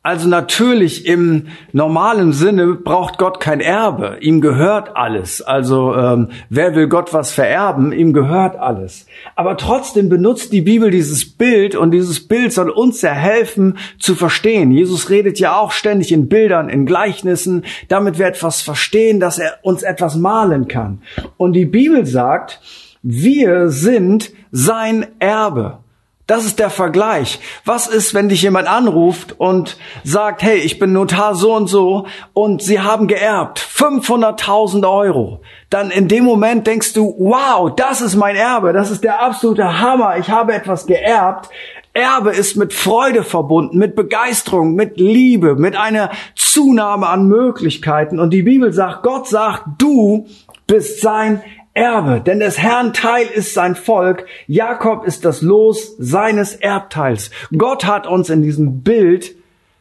Also 0.07 0.29
natürlich 0.29 1.05
im 1.05 1.49
normalen 1.73 2.33
Sinne 2.33 2.75
braucht 2.75 3.19
Gott 3.19 3.41
kein 3.41 3.61
Erbe. 3.61 4.19
Ihm 4.21 4.41
gehört 4.41 4.97
alles. 4.97 5.43
Also 5.43 5.97
ähm, 5.97 6.29
wer 6.49 6.77
will 6.77 6.87
Gott 6.87 7.13
was 7.13 7.33
vererben? 7.33 7.91
Ihm 7.91 8.13
gehört 8.13 8.57
alles. 8.57 9.07
Aber 9.35 9.57
trotzdem 9.57 10.09
benutzt 10.09 10.53
die 10.53 10.61
Bibel 10.61 10.93
dieses 10.93 11.29
Bild 11.29 11.75
und 11.75 11.91
dieses 11.91 12.29
Bild 12.29 12.53
soll 12.53 12.71
uns 12.71 13.03
ja 13.03 13.11
helfen 13.11 13.79
zu 13.99 14.15
verstehen. 14.15 14.71
Jesus 14.71 15.11
redet 15.11 15.41
ja 15.41 15.57
auch 15.57 15.73
ständig 15.73 16.13
in 16.13 16.29
Bildern, 16.29 16.69
in 16.69 16.87
Gleichnissen, 16.87 17.65
damit 17.89 18.17
wir 18.21 18.27
etwas 18.27 18.63
verstehen, 18.63 19.19
dass 19.19 19.41
er 19.41 19.59
uns 19.63 19.83
etwas 19.83 20.15
malen 20.15 20.69
kann. 20.69 21.03
Und 21.37 21.55
die 21.55 21.67
Bibel 21.67 22.07
sagt, 22.07 22.61
wir 23.03 23.71
sind 23.71 24.31
sein 24.53 25.05
Erbe. 25.19 25.79
Das 26.27 26.45
ist 26.45 26.59
der 26.59 26.71
Vergleich. 26.71 27.39
Was 27.65 27.87
ist, 27.87 28.13
wenn 28.13 28.29
dich 28.29 28.43
jemand 28.43 28.67
anruft 28.67 29.39
und 29.39 29.77
sagt, 30.03 30.43
hey, 30.43 30.59
ich 30.59 30.81
bin 30.81 30.93
Notar 30.93 31.37
so 31.37 31.55
und 31.55 31.69
so 31.69 32.07
und 32.33 32.63
sie 32.63 32.81
haben 32.81 33.07
geerbt 33.07 33.61
500.000 33.61 34.91
Euro. 34.91 35.41
Dann 35.71 35.93
in 35.93 36.09
dem 36.09 36.25
Moment 36.25 36.67
denkst 36.67 36.95
du, 36.95 37.15
wow, 37.19 37.73
das 37.75 38.01
ist 38.01 38.17
mein 38.17 38.35
Erbe, 38.35 38.73
das 38.73 38.91
ist 38.91 39.05
der 39.05 39.23
absolute 39.23 39.81
Hammer, 39.81 40.19
ich 40.19 40.29
habe 40.29 40.53
etwas 40.53 40.87
geerbt. 40.87 41.49
Erbe 41.93 42.31
ist 42.31 42.57
mit 42.57 42.75
Freude 42.75 43.23
verbunden, 43.23 43.79
mit 43.79 43.95
Begeisterung, 43.95 44.75
mit 44.75 44.99
Liebe, 44.99 45.55
mit 45.55 45.77
einer 45.77 46.11
Zunahme 46.35 47.07
an 47.07 47.29
Möglichkeiten. 47.29 48.19
Und 48.19 48.31
die 48.31 48.43
Bibel 48.43 48.73
sagt, 48.73 49.03
Gott 49.03 49.29
sagt, 49.29 49.65
du 49.79 50.27
bist 50.67 51.01
sein 51.01 51.43
Erbe, 51.77 52.23
denn 52.23 52.41
des 52.41 52.59
Herrn 52.59 52.95
Teil 52.95 53.27
ist 53.27 53.53
sein 53.53 53.75
Volk, 53.77 54.25
Jakob 54.47 55.05
ist 55.05 55.27
das 55.27 55.43
Los 55.43 55.95
seines 55.99 56.55
Erbteils. 56.55 57.31
Gott 57.57 57.85
hat 57.85 58.07
uns 58.07 58.31
in 58.31 58.41
diesem 58.41 58.81
Bild 58.83 59.35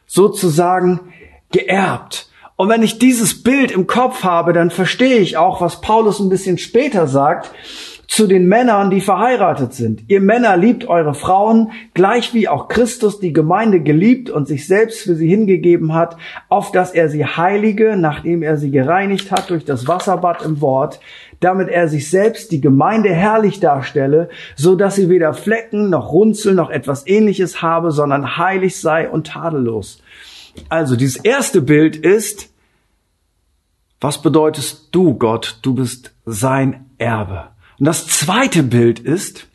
sozusagen 0.06 1.00
geerbt. 1.52 2.28
Und 2.56 2.68
wenn 2.68 2.82
ich 2.82 2.98
dieses 2.98 3.42
Bild 3.42 3.70
im 3.70 3.86
Kopf 3.86 4.24
habe, 4.24 4.52
dann 4.52 4.70
verstehe 4.70 5.18
ich 5.18 5.38
auch, 5.38 5.62
was 5.62 5.80
Paulus 5.80 6.20
ein 6.20 6.28
bisschen 6.28 6.58
später 6.58 7.06
sagt, 7.06 7.50
zu 8.08 8.26
den 8.26 8.46
Männern, 8.46 8.90
die 8.90 9.00
verheiratet 9.00 9.74
sind. 9.74 10.04
Ihr 10.08 10.20
Männer 10.20 10.56
liebt 10.56 10.88
eure 10.88 11.14
Frauen, 11.14 11.72
gleich 11.92 12.34
wie 12.34 12.48
auch 12.48 12.68
Christus 12.68 13.20
die 13.20 13.32
Gemeinde 13.32 13.80
geliebt 13.80 14.30
und 14.30 14.46
sich 14.46 14.66
selbst 14.66 15.00
für 15.00 15.16
sie 15.16 15.28
hingegeben 15.28 15.92
hat, 15.92 16.16
auf 16.48 16.72
dass 16.72 16.92
er 16.92 17.08
sie 17.08 17.24
heilige, 17.24 17.96
nachdem 17.96 18.42
er 18.42 18.56
sie 18.56 18.70
gereinigt 18.70 19.32
hat 19.32 19.50
durch 19.50 19.64
das 19.64 19.88
Wasserbad 19.88 20.42
im 20.44 20.60
Wort, 20.60 21.00
damit 21.40 21.68
er 21.68 21.88
sich 21.88 22.10
selbst 22.10 22.52
die 22.52 22.60
Gemeinde 22.60 23.12
herrlich 23.12 23.60
darstelle, 23.60 24.28
so 24.56 24.74
dass 24.74 24.96
sie 24.96 25.08
weder 25.08 25.34
Flecken 25.34 25.90
noch 25.90 26.12
Runzel 26.12 26.54
noch 26.54 26.70
etwas 26.70 27.06
ähnliches 27.06 27.62
habe, 27.62 27.90
sondern 27.90 28.36
heilig 28.36 28.80
sei 28.80 29.08
und 29.08 29.26
tadellos. 29.28 30.02
Also 30.68 30.96
dieses 30.96 31.16
erste 31.16 31.60
Bild 31.60 31.96
ist, 31.96 32.50
was 34.00 34.22
bedeutest 34.22 34.88
du, 34.92 35.14
Gott? 35.14 35.58
Du 35.62 35.74
bist 35.74 36.14
sein 36.24 36.86
Erbe. 36.98 37.48
Und 37.78 37.86
das 37.86 38.06
zweite 38.06 38.62
Bild 38.62 38.98
ist, 38.98 39.46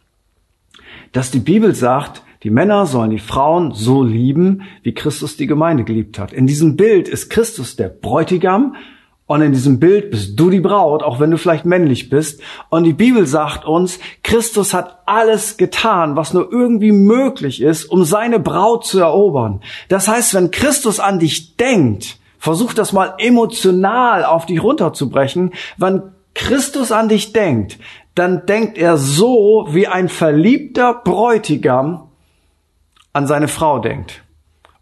dass 1.11 1.31
die 1.31 1.39
Bibel 1.39 1.75
sagt, 1.75 2.23
die 2.43 2.49
Männer 2.49 2.87
sollen 2.87 3.11
die 3.11 3.19
Frauen 3.19 3.73
so 3.73 4.03
lieben, 4.03 4.63
wie 4.81 4.93
Christus 4.93 5.37
die 5.37 5.45
Gemeinde 5.45 5.83
geliebt 5.83 6.17
hat. 6.17 6.33
In 6.33 6.47
diesem 6.47 6.75
Bild 6.75 7.07
ist 7.07 7.29
Christus 7.29 7.75
der 7.75 7.89
Bräutigam 7.89 8.75
und 9.31 9.41
in 9.41 9.53
diesem 9.53 9.79
Bild 9.79 10.11
bist 10.11 10.37
du 10.37 10.49
die 10.49 10.59
Braut, 10.59 11.03
auch 11.03 11.21
wenn 11.21 11.31
du 11.31 11.37
vielleicht 11.37 11.63
männlich 11.63 12.09
bist. 12.09 12.41
Und 12.67 12.83
die 12.83 12.91
Bibel 12.91 13.25
sagt 13.25 13.63
uns, 13.63 13.97
Christus 14.23 14.73
hat 14.73 15.03
alles 15.05 15.55
getan, 15.55 16.17
was 16.17 16.33
nur 16.33 16.51
irgendwie 16.51 16.91
möglich 16.91 17.61
ist, 17.61 17.85
um 17.85 18.03
seine 18.03 18.41
Braut 18.41 18.85
zu 18.85 18.99
erobern. 18.99 19.61
Das 19.87 20.09
heißt, 20.09 20.33
wenn 20.33 20.51
Christus 20.51 20.99
an 20.99 21.19
dich 21.19 21.55
denkt, 21.55 22.17
versuch 22.39 22.73
das 22.73 22.91
mal 22.91 23.13
emotional 23.19 24.25
auf 24.25 24.47
dich 24.47 24.61
runterzubrechen, 24.61 25.53
wenn 25.77 26.01
Christus 26.33 26.91
an 26.91 27.07
dich 27.07 27.31
denkt, 27.31 27.79
dann 28.15 28.45
denkt 28.45 28.77
er 28.77 28.97
so, 28.97 29.65
wie 29.69 29.87
ein 29.87 30.09
verliebter 30.09 30.93
Bräutigam 30.93 32.09
an 33.13 33.27
seine 33.27 33.47
Frau 33.47 33.79
denkt. 33.79 34.23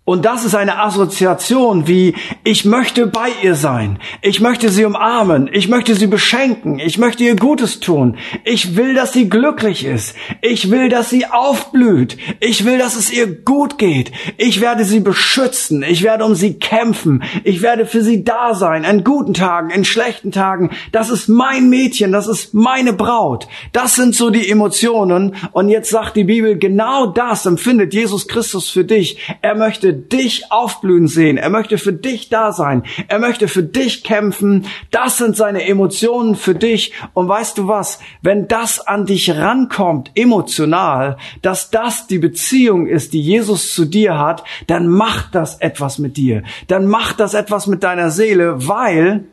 Und 0.10 0.26
das 0.26 0.44
ist 0.44 0.56
eine 0.56 0.80
Assoziation 0.80 1.88
wie, 1.88 2.16
ich 2.44 2.66
möchte 2.66 3.06
bei 3.06 3.30
ihr 3.44 3.54
sein, 3.54 4.00
ich 4.24 4.42
möchte 4.42 4.70
sie 4.70 4.84
umarmen, 4.84 5.48
ich 5.54 5.68
möchte 5.68 5.94
sie 5.94 6.08
beschenken, 6.08 6.80
ich 6.80 6.98
möchte 6.98 7.24
ihr 7.24 7.36
Gutes 7.36 7.80
tun, 7.80 8.18
ich 8.44 8.76
will, 8.76 8.96
dass 8.96 9.14
sie 9.14 9.30
glücklich 9.30 9.86
ist, 9.86 10.16
ich 10.42 10.72
will, 10.72 10.90
dass 10.90 11.12
sie 11.12 11.28
aufblüht, 11.28 12.18
ich 12.40 12.66
will, 12.66 12.80
dass 12.80 12.96
es 12.96 13.14
ihr 13.14 13.28
gut 13.28 13.78
geht, 13.78 14.12
ich 14.38 14.62
werde 14.62 14.84
sie 14.84 15.00
beschützen, 15.00 15.84
ich 15.84 16.02
werde 16.02 16.26
um 16.26 16.34
sie 16.34 16.56
kämpfen, 16.56 17.22
ich 17.44 17.62
werde 17.62 17.86
für 17.86 18.02
sie 18.02 18.24
da 18.24 18.56
sein, 18.56 18.86
in 18.86 19.04
guten 19.04 19.36
Tagen, 19.36 19.70
in 19.70 19.86
schlechten 19.86 20.32
Tagen, 20.32 20.72
das 20.92 21.12
ist 21.12 21.28
mein 21.28 21.70
Mädchen, 21.70 22.12
das 22.12 22.28
ist 22.28 22.56
meine 22.56 22.94
Braut, 22.94 23.48
das 23.74 23.94
sind 23.94 24.16
so 24.16 24.32
die 24.32 24.50
Emotionen. 24.50 25.36
Und 25.52 25.70
jetzt 25.70 25.92
sagt 25.92 26.16
die 26.16 26.24
Bibel, 26.24 26.58
genau 26.58 27.06
das 27.06 27.46
empfindet 27.46 27.94
Jesus 27.94 28.28
Christus 28.28 28.72
für 28.72 28.84
dich, 28.84 29.20
er 29.44 29.54
möchte 29.54 29.99
dich 30.00 30.52
aufblühen 30.52 31.08
sehen. 31.08 31.38
Er 31.38 31.50
möchte 31.50 31.78
für 31.78 31.94
dich 31.94 32.30
da 32.30 32.52
sein. 32.52 32.84
Er 33.08 33.20
möchte 33.20 33.48
für 33.48 33.64
dich 33.64 34.04
kämpfen. 34.04 34.66
Das 34.92 35.18
sind 35.18 35.36
seine 35.36 35.66
Emotionen 35.68 36.36
für 36.36 36.56
dich. 36.56 36.94
Und 37.14 37.28
weißt 37.28 37.58
du 37.58 37.68
was? 37.68 38.00
Wenn 38.22 38.48
das 38.48 38.80
an 38.80 39.06
dich 39.06 39.32
rankommt, 39.32 40.12
emotional, 40.16 41.18
dass 41.42 41.70
das 41.70 42.08
die 42.08 42.20
Beziehung 42.20 42.88
ist, 42.88 43.14
die 43.14 43.22
Jesus 43.22 43.74
zu 43.74 43.86
dir 43.86 44.18
hat, 44.18 44.44
dann 44.68 44.88
macht 44.88 45.36
das 45.36 45.60
etwas 45.60 46.00
mit 46.00 46.18
dir. 46.18 46.44
Dann 46.68 46.88
macht 46.88 47.20
das 47.20 47.34
etwas 47.34 47.68
mit 47.68 47.84
deiner 47.84 48.12
Seele, 48.12 48.68
weil 48.68 49.26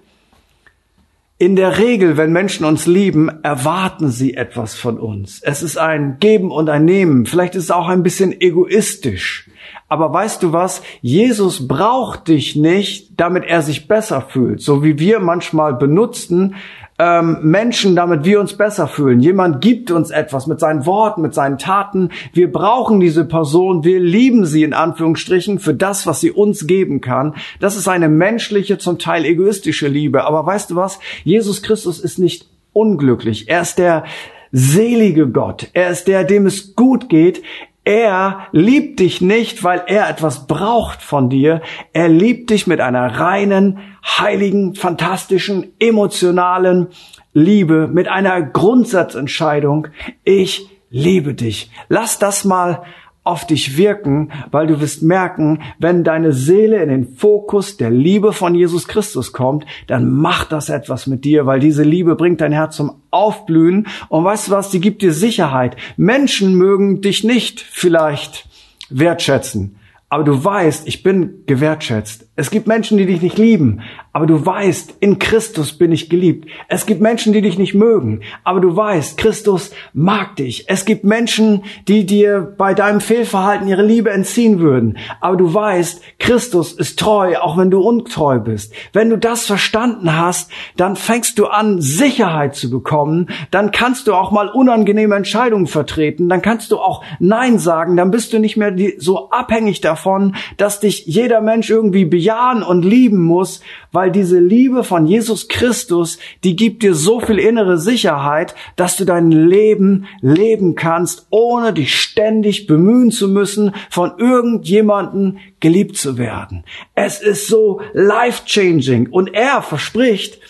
in 1.39 1.55
der 1.55 1.79
Regel, 1.79 2.17
wenn 2.17 2.33
Menschen 2.33 2.65
uns 2.65 2.87
lieben, 2.87 3.29
erwarten 3.43 4.09
sie 4.11 4.35
etwas 4.35 4.75
von 4.75 4.99
uns. 4.99 5.43
Es 5.43 5.63
ist 5.63 5.77
ein 5.77 6.17
Geben 6.19 6.51
und 6.51 6.71
ein 6.71 6.87
Nehmen. 6.87 7.27
Vielleicht 7.27 7.55
ist 7.55 7.65
es 7.65 7.71
auch 7.71 7.89
ein 7.89 8.03
bisschen 8.03 8.41
egoistisch. 8.41 9.51
Aber 9.89 10.13
weißt 10.13 10.43
du 10.43 10.53
was? 10.53 10.83
Jesus 11.03 11.69
braucht 11.69 12.29
dich 12.29 12.57
nicht, 12.57 13.21
damit 13.21 13.45
er 13.45 13.61
sich 13.61 13.87
besser 13.87 14.23
fühlt. 14.23 14.63
So 14.63 14.83
wie 14.83 14.99
wir 14.99 15.21
manchmal 15.21 15.75
benutzen 15.75 16.57
ähm, 16.99 17.39
Menschen, 17.43 17.97
damit 17.97 18.25
wir 18.25 18.41
uns 18.41 18.55
besser 18.55 18.87
fühlen. 18.89 19.21
Jemand 19.21 19.61
gibt 19.61 19.91
uns 19.91 20.11
etwas 20.11 20.47
mit 20.47 20.61
seinen 20.61 20.87
Worten, 20.87 21.23
mit 21.23 21.35
seinen 21.35 21.59
Taten. 21.59 22.11
Wir 22.33 22.51
brauchen 22.51 23.01
diese 23.01 23.25
Person. 23.25 23.85
Wir 23.85 24.01
lieben 24.01 24.47
sie 24.47 24.63
in 24.63 24.73
Anführungsstrichen 24.73 25.59
für 25.59 25.75
das, 25.75 26.07
was 26.07 26.21
sie 26.21 26.31
uns 26.31 26.67
geben 26.67 27.01
kann. 27.01 27.35
Das 27.61 27.77
ist 27.77 27.89
eine 27.89 28.09
menschliche, 28.09 28.79
zum 28.79 28.99
Teil 28.99 29.25
egoistische 29.25 29.89
Liebe. 29.89 30.25
Aber 30.25 30.45
weißt 30.47 30.71
du 30.71 30.77
was? 30.77 30.99
Jesus 31.25 31.63
Christus 31.63 32.01
ist 32.01 32.19
nicht 32.19 32.47
unglücklich. 32.73 33.49
Er 33.49 33.63
ist 33.63 33.79
der 33.79 34.05
selige 34.53 35.29
Gott. 35.29 35.69
Er 35.75 35.91
ist 35.91 36.09
der, 36.09 36.25
dem 36.25 36.47
es 36.47 36.75
gut 36.75 37.09
geht. 37.09 37.43
Er 37.87 38.49
liebt 38.51 38.99
dich 38.99 39.21
nicht, 39.21 39.63
weil 39.63 39.85
er 39.87 40.11
etwas 40.11 40.49
braucht 40.49 41.03
von 41.03 41.31
dir. 41.31 41.63
Er 41.93 42.09
liebt 42.09 42.51
dich 42.51 42.67
mit 42.67 42.81
einer 42.81 43.21
reinen, 43.21 43.79
heiligen, 44.05 44.75
fantastischen, 44.75 45.73
emotionalen 45.79 46.89
Liebe, 47.33 47.87
mit 47.87 48.09
einer 48.09 48.43
Grundsatzentscheidung. 48.43 49.87
Ich 50.25 50.69
liebe 50.91 51.35
dich. 51.35 51.71
Lass 51.89 52.19
das 52.19 52.45
mal 52.45 52.83
auf 53.27 53.47
dich 53.47 53.77
wirken, 53.77 54.31
weil 54.51 54.67
du 54.67 54.81
wirst 54.81 55.03
merken, 55.03 55.63
wenn 55.79 56.05
deine 56.05 56.33
Seele 56.33 56.83
in 56.83 56.89
den 56.89 57.17
Fokus 57.17 57.77
der 57.77 57.91
Liebe 57.91 58.33
von 58.33 58.55
Jesus 58.55 58.87
Christus 58.87 59.33
kommt, 59.33 59.67
dann 59.89 60.11
macht 60.11 60.53
das 60.53 60.69
etwas 60.69 61.07
mit 61.07 61.25
dir, 61.25 61.47
weil 61.47 61.59
diese 61.59 61.83
Liebe 61.83 62.15
bringt 62.15 62.41
dein 62.41 62.53
Herz 62.53 62.77
zum 62.77 63.03
Aufblühen. 63.11 63.89
Und 64.09 64.25
weißt 64.25 64.49
du 64.49 64.53
was, 64.53 64.71
die 64.71 64.81
gibt 64.81 65.03
dir 65.03 65.13
Sicherheit. 65.13 65.77
Menschen 65.97 66.55
mögen 66.55 67.01
dich 67.01 67.25
nicht 67.25 67.61
vielleicht 67.61 68.49
wertschätzen, 68.91 69.77
aber 70.09 70.23
du 70.23 70.45
weißt, 70.45 70.87
ich 70.87 71.03
bin 71.03 71.43
gewertschätzt. 71.47 72.26
Es 72.39 72.51
gibt 72.51 72.67
Menschen, 72.67 72.99
die 72.99 73.07
dich 73.07 73.23
nicht 73.23 73.39
lieben, 73.39 73.81
aber 74.13 74.27
du 74.27 74.45
weißt, 74.45 74.99
in 75.01 75.19
Christus 75.19 75.73
bin 75.73 75.91
ich 75.91 76.11
geliebt. 76.11 76.47
Es 76.69 76.85
gibt 76.85 77.01
Menschen, 77.01 77.33
die 77.33 77.41
dich 77.41 77.57
nicht 77.57 77.73
mögen, 77.73 78.21
aber 78.45 78.61
du 78.61 78.77
weißt, 78.77 79.17
Christus 79.17 79.71
mag 79.95 80.37
dich. 80.37 80.69
Es 80.69 80.85
gibt 80.85 81.05
Menschen, 81.05 81.65
die 81.89 82.05
dir 82.05 82.55
bei 82.59 82.75
deinem 82.75 83.01
Fehlverhalten 83.01 83.69
ihre 83.69 83.83
Liebe 83.83 84.11
entziehen 84.11 84.59
würden, 84.59 84.99
aber 85.23 85.39
du 85.39 85.55
weißt, 85.55 86.03
Christus 86.19 86.75
ist 86.75 86.99
treu, 86.99 87.39
auch 87.39 87.57
wenn 87.57 87.71
du 87.71 87.81
untreu 87.81 88.39
bist. 88.39 88.75
Wenn 88.93 89.09
du 89.09 89.17
das 89.17 89.47
verstanden 89.47 90.15
hast, 90.15 90.51
dann 90.77 90.97
fängst 90.97 91.39
du 91.39 91.47
an, 91.47 91.81
Sicherheit 91.81 92.55
zu 92.55 92.71
bekommen, 92.71 93.31
dann 93.51 93.71
kannst 93.71 94.09
du 94.09 94.15
auch 94.15 94.31
mal 94.31 94.49
unangenehme 94.49 95.17
Entscheidungen 95.17 95.67
vertreten, 95.67 96.29
dann 96.29 96.43
kannst 96.43 96.71
du 96.71 96.79
auch 96.79 97.03
Nein 97.19 97.59
sagen, 97.59 97.97
dann 97.97 98.11
bist 98.11 98.35
du 98.35 98.41
nicht 98.41 98.59
mehr 98.59 98.75
so 98.99 99.31
abhängig 99.31 99.81
davon, 99.81 100.37
dass 100.59 100.81
dich 100.81 101.07
jeder 101.07 101.41
Mensch 101.41 101.71
irgendwie 101.71 102.05
bejahen 102.27 102.65
und 102.65 102.85
lieben 102.85 103.23
muss, 103.23 103.61
weil 103.93 104.11
diese 104.11 104.41
Liebe 104.41 104.83
von 104.83 105.07
Jesus 105.07 105.47
Christus, 105.47 106.19
die 106.43 106.57
gibt 106.57 106.83
dir 106.83 106.93
so 106.93 107.21
viel 107.21 107.39
innere 107.39 107.79
Sicherheit, 107.79 108.57
dass 108.75 108.97
du 108.97 109.05
dein 109.05 109.31
Leben 109.31 110.07
leben 110.23 110.75
kannst, 110.75 111.29
ohne 111.31 111.73
dich 111.73 111.95
ständig 111.95 112.67
bemühen 112.67 113.13
zu 113.13 113.29
müssen, 113.29 113.73
von 113.91 114.19
irgendjemanden 114.19 115.39
geliebt 115.61 115.97
zu 115.97 116.19
werden. 116.19 116.65
Es 116.97 117.21
ist 117.21 117.47
so 117.47 117.81
life-changing 117.93 119.09
und 119.09 119.33
er 119.33 119.63
verspricht, 119.63 120.41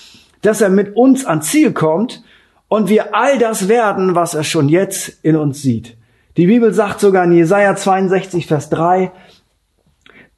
dass 0.40 0.62
er 0.62 0.70
mit 0.70 0.96
uns 0.96 1.26
ans 1.26 1.50
Ziel 1.50 1.72
kommt 1.72 2.22
und 2.68 2.88
wir 2.88 3.14
all 3.14 3.36
das 3.36 3.68
werden, 3.68 4.14
was 4.14 4.32
er 4.32 4.44
schon 4.44 4.70
jetzt 4.70 5.18
in 5.22 5.36
uns 5.36 5.60
sieht. 5.60 5.98
Die 6.38 6.46
Bibel 6.46 6.72
sagt 6.72 7.00
sogar 7.00 7.24
in 7.24 7.32
Jesaja 7.32 7.76
62, 7.76 8.46
Vers 8.46 8.70
3, 8.70 9.12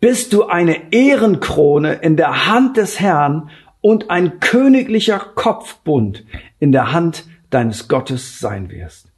bist 0.00 0.32
du 0.32 0.46
eine 0.46 0.92
Ehrenkrone 0.92 1.94
in 1.94 2.16
der 2.16 2.46
Hand 2.46 2.76
des 2.76 3.00
Herrn 3.00 3.50
und 3.80 4.10
ein 4.10 4.40
königlicher 4.40 5.18
Kopfbund 5.18 6.24
in 6.58 6.72
der 6.72 6.92
Hand 6.92 7.24
deines 7.50 7.88
Gottes 7.88 8.38
sein 8.38 8.70
wirst. 8.70 9.08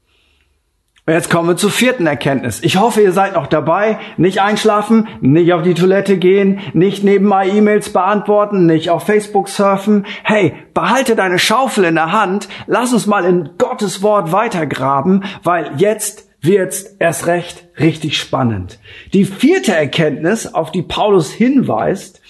Und 1.06 1.14
jetzt 1.14 1.30
kommen 1.30 1.48
wir 1.48 1.56
zur 1.56 1.70
vierten 1.70 2.06
Erkenntnis. 2.06 2.62
Ich 2.62 2.76
hoffe, 2.76 3.00
ihr 3.00 3.10
seid 3.10 3.34
noch 3.34 3.48
dabei. 3.48 3.98
Nicht 4.16 4.40
einschlafen, 4.40 5.08
nicht 5.20 5.52
auf 5.52 5.62
die 5.62 5.74
Toilette 5.74 6.18
gehen, 6.18 6.60
nicht 6.72 7.02
nebenbei 7.02 7.48
E-Mails 7.48 7.92
beantworten, 7.92 8.66
nicht 8.66 8.90
auf 8.90 9.06
Facebook 9.06 9.48
surfen. 9.48 10.06
Hey, 10.22 10.54
behalte 10.72 11.16
deine 11.16 11.40
Schaufel 11.40 11.84
in 11.84 11.96
der 11.96 12.12
Hand. 12.12 12.48
Lass 12.68 12.92
uns 12.92 13.06
mal 13.06 13.24
in 13.24 13.50
Gottes 13.58 14.02
Wort 14.02 14.30
weitergraben, 14.30 15.24
weil 15.42 15.72
jetzt 15.78 16.29
wird's 16.42 16.82
erst 16.98 17.26
recht 17.26 17.66
richtig 17.78 18.18
spannend. 18.18 18.78
Die 19.12 19.24
vierte 19.24 19.74
Erkenntnis, 19.74 20.46
auf 20.46 20.72
die 20.72 20.82
Paulus 20.82 21.30
hinweist, 21.30 22.20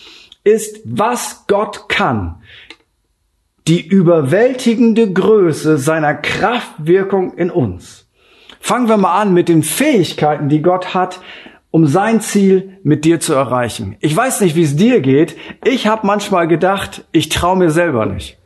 ist, 0.44 0.80
was 0.84 1.44
Gott 1.46 1.88
kann. 1.88 2.42
Die 3.68 3.86
überwältigende 3.86 5.12
Größe 5.12 5.78
seiner 5.78 6.14
Kraftwirkung 6.14 7.34
in 7.34 7.50
uns. 7.50 8.08
Fangen 8.58 8.88
wir 8.88 8.96
mal 8.96 9.20
an 9.20 9.32
mit 9.32 9.48
den 9.48 9.62
Fähigkeiten, 9.62 10.48
die 10.48 10.62
Gott 10.62 10.94
hat, 10.94 11.20
um 11.70 11.86
sein 11.86 12.20
Ziel 12.20 12.78
mit 12.82 13.04
dir 13.04 13.20
zu 13.20 13.32
erreichen. 13.32 13.96
Ich 14.00 14.16
weiß 14.16 14.40
nicht, 14.40 14.56
wie 14.56 14.62
es 14.62 14.76
dir 14.76 15.00
geht. 15.00 15.36
Ich 15.64 15.86
habe 15.86 16.06
manchmal 16.06 16.48
gedacht, 16.48 17.04
ich 17.12 17.28
traue 17.28 17.56
mir 17.56 17.70
selber 17.70 18.06
nicht. 18.06 18.38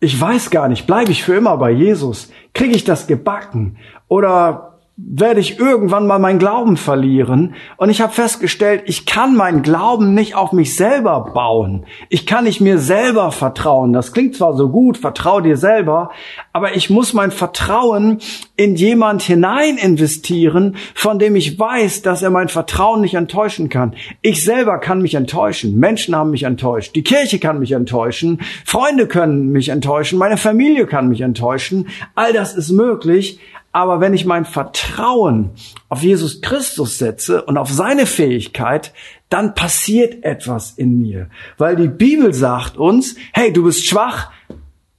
Ich 0.00 0.18
weiß 0.20 0.50
gar 0.50 0.68
nicht, 0.68 0.86
bleibe 0.86 1.10
ich 1.10 1.24
für 1.24 1.34
immer 1.34 1.56
bei 1.56 1.70
Jesus? 1.70 2.30
Kriege 2.54 2.76
ich 2.76 2.84
das 2.84 3.08
gebacken? 3.08 3.78
Oder 4.06 4.77
werde 5.00 5.38
ich 5.38 5.60
irgendwann 5.60 6.08
mal 6.08 6.18
meinen 6.18 6.40
Glauben 6.40 6.76
verlieren. 6.76 7.54
Und 7.76 7.88
ich 7.88 8.00
habe 8.00 8.12
festgestellt, 8.12 8.82
ich 8.86 9.06
kann 9.06 9.36
meinen 9.36 9.62
Glauben 9.62 10.12
nicht 10.12 10.34
auf 10.34 10.50
mich 10.50 10.74
selber 10.74 11.30
bauen. 11.32 11.86
Ich 12.08 12.26
kann 12.26 12.44
nicht 12.44 12.60
mir 12.60 12.78
selber 12.78 13.30
vertrauen. 13.30 13.92
Das 13.92 14.12
klingt 14.12 14.34
zwar 14.34 14.56
so 14.56 14.70
gut, 14.70 14.98
vertrau 14.98 15.40
dir 15.40 15.56
selber, 15.56 16.10
aber 16.52 16.74
ich 16.74 16.90
muss 16.90 17.12
mein 17.12 17.30
Vertrauen 17.30 18.18
in 18.56 18.74
jemand 18.74 19.22
hinein 19.22 19.76
investieren, 19.76 20.74
von 20.94 21.20
dem 21.20 21.36
ich 21.36 21.56
weiß, 21.56 22.02
dass 22.02 22.22
er 22.22 22.30
mein 22.30 22.48
Vertrauen 22.48 23.00
nicht 23.00 23.14
enttäuschen 23.14 23.68
kann. 23.68 23.94
Ich 24.20 24.44
selber 24.44 24.78
kann 24.78 25.00
mich 25.00 25.14
enttäuschen. 25.14 25.78
Menschen 25.78 26.16
haben 26.16 26.30
mich 26.30 26.42
enttäuscht. 26.42 26.96
Die 26.96 27.04
Kirche 27.04 27.38
kann 27.38 27.60
mich 27.60 27.70
enttäuschen. 27.70 28.40
Freunde 28.64 29.06
können 29.06 29.50
mich 29.50 29.68
enttäuschen. 29.68 30.18
Meine 30.18 30.36
Familie 30.36 30.86
kann 30.86 31.08
mich 31.08 31.20
enttäuschen. 31.20 31.86
All 32.16 32.32
das 32.32 32.56
ist 32.56 32.70
möglich. 32.70 33.38
Aber 33.78 34.00
wenn 34.00 34.12
ich 34.12 34.24
mein 34.24 34.44
Vertrauen 34.44 35.50
auf 35.88 36.02
Jesus 36.02 36.40
Christus 36.40 36.98
setze 36.98 37.44
und 37.44 37.56
auf 37.56 37.70
seine 37.70 38.06
Fähigkeit, 38.06 38.92
dann 39.28 39.54
passiert 39.54 40.24
etwas 40.24 40.72
in 40.72 41.00
mir. 41.00 41.30
Weil 41.58 41.76
die 41.76 41.86
Bibel 41.86 42.34
sagt 42.34 42.76
uns, 42.76 43.14
hey, 43.32 43.52
du 43.52 43.62
bist 43.62 43.86
schwach. 43.86 44.32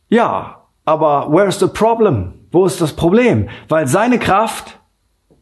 Ja, 0.08 0.64
aber 0.86 1.28
where's 1.30 1.60
the 1.60 1.68
problem? 1.68 2.36
Wo 2.54 2.66
ist 2.66 2.80
das 2.80 2.94
Problem? 2.94 3.50
Weil 3.68 3.86
seine 3.86 4.18
Kraft, 4.18 4.80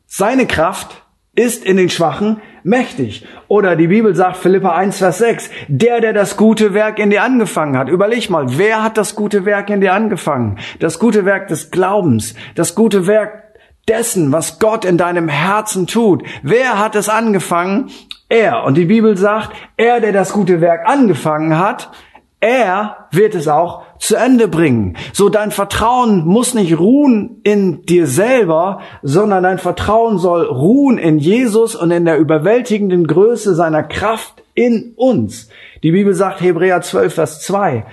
seine 0.08 0.48
Kraft 0.48 1.04
ist 1.38 1.64
in 1.64 1.78
den 1.78 1.90
Schwachen 1.90 2.42
mächtig. 2.64 3.26
Oder 3.48 3.76
die 3.76 3.88
Bibel 3.88 4.16
sagt, 4.16 4.38
Philippa 4.38 4.76
1, 4.76 4.98
Vers 4.98 5.20
6, 5.20 5.50
der, 5.68 6.02
der 6.02 6.12
das 6.12 6.36
gute 6.36 6.74
Werk 6.74 6.98
in 6.98 7.12
dir 7.12 7.24
angefangen 7.24 7.78
hat. 7.78 7.90
Überleg 7.90 8.30
mal, 8.30 8.58
wer 8.58 8.84
hat 8.84 8.98
das 8.98 9.16
gute 9.16 9.46
Werk 9.46 9.70
in 9.70 9.80
dir 9.80 9.94
angefangen? 9.94 10.58
Das 10.80 10.98
gute 10.98 11.26
Werk 11.26 11.48
des 11.48 11.70
Glaubens, 11.70 12.34
das 12.56 12.74
gute 12.74 13.06
Werk 13.06 13.44
dessen, 13.88 14.32
was 14.32 14.58
Gott 14.60 14.84
in 14.84 14.98
deinem 14.98 15.30
Herzen 15.30 15.86
tut. 15.86 16.24
Wer 16.42 16.80
hat 16.80 16.96
es 16.96 17.08
angefangen? 17.08 17.92
Er. 18.30 18.64
Und 18.64 18.76
die 18.76 18.86
Bibel 18.86 19.16
sagt, 19.16 19.52
er, 19.78 20.02
der 20.02 20.12
das 20.12 20.34
gute 20.34 20.60
Werk 20.60 20.90
angefangen 20.90 21.58
hat, 21.60 21.92
er 22.40 23.08
wird 23.12 23.36
es 23.36 23.48
auch 23.48 23.84
zu 24.00 24.16
Ende 24.16 24.48
bringen. 24.48 24.98
So 25.14 25.30
dein 25.30 25.52
Vertrauen 25.52 26.26
muss 26.26 26.54
nicht 26.54 26.78
ruhen 26.78 27.42
in 27.44 27.84
dir 27.84 28.08
selber, 28.08 28.82
sondern 29.02 29.44
dein 29.44 29.60
Vertrauen 29.60 30.18
soll 30.18 30.46
ruhen 30.46 30.98
in 30.98 31.20
Jesus 31.20 31.76
und 31.76 31.92
in 31.92 32.06
der 32.06 32.18
überwältigenden 32.18 33.08
Größe 33.08 33.56
seiner 33.56 33.84
Kraft 33.84 34.44
in 34.54 34.94
uns. 34.96 35.50
Die 35.84 35.92
Bibel 35.92 36.14
sagt 36.14 36.42
Hebräer 36.42 36.82
12, 36.82 37.14
Vers 37.14 37.42
2. 37.42 37.86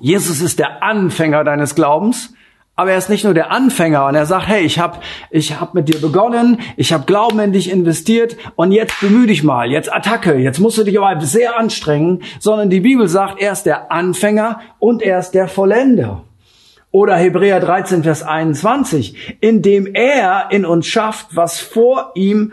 Jesus 0.00 0.40
ist 0.40 0.58
der 0.58 0.82
Anfänger 0.82 1.44
deines 1.44 1.74
Glaubens 1.74 2.34
aber 2.78 2.92
er 2.92 2.98
ist 2.98 3.10
nicht 3.10 3.24
nur 3.24 3.34
der 3.34 3.50
Anfänger 3.50 4.06
und 4.06 4.14
er 4.14 4.24
sagt, 4.24 4.46
hey, 4.46 4.62
ich 4.62 4.78
habe 4.78 5.00
ich 5.32 5.58
hab 5.60 5.74
mit 5.74 5.88
dir 5.88 6.00
begonnen, 6.00 6.60
ich 6.76 6.92
habe 6.92 7.06
Glauben 7.06 7.40
in 7.40 7.52
dich 7.52 7.70
investiert 7.70 8.36
und 8.54 8.70
jetzt 8.70 9.00
bemühe 9.00 9.26
dich 9.26 9.42
mal, 9.42 9.72
jetzt 9.72 9.92
Attacke, 9.92 10.36
jetzt 10.36 10.60
musst 10.60 10.78
du 10.78 10.84
dich 10.84 10.96
aber 10.96 11.20
sehr 11.20 11.58
anstrengen, 11.58 12.22
sondern 12.38 12.70
die 12.70 12.78
Bibel 12.78 13.08
sagt, 13.08 13.40
er 13.40 13.50
ist 13.50 13.64
der 13.64 13.90
Anfänger 13.90 14.60
und 14.78 15.02
er 15.02 15.18
ist 15.18 15.32
der 15.32 15.48
Vollender. 15.48 16.22
Oder 16.92 17.16
Hebräer 17.16 17.58
13, 17.58 18.04
Vers 18.04 18.22
21, 18.22 19.38
indem 19.40 19.92
er 19.92 20.46
in 20.50 20.64
uns 20.64 20.86
schafft, 20.86 21.34
was 21.34 21.58
vor 21.58 22.12
ihm 22.14 22.52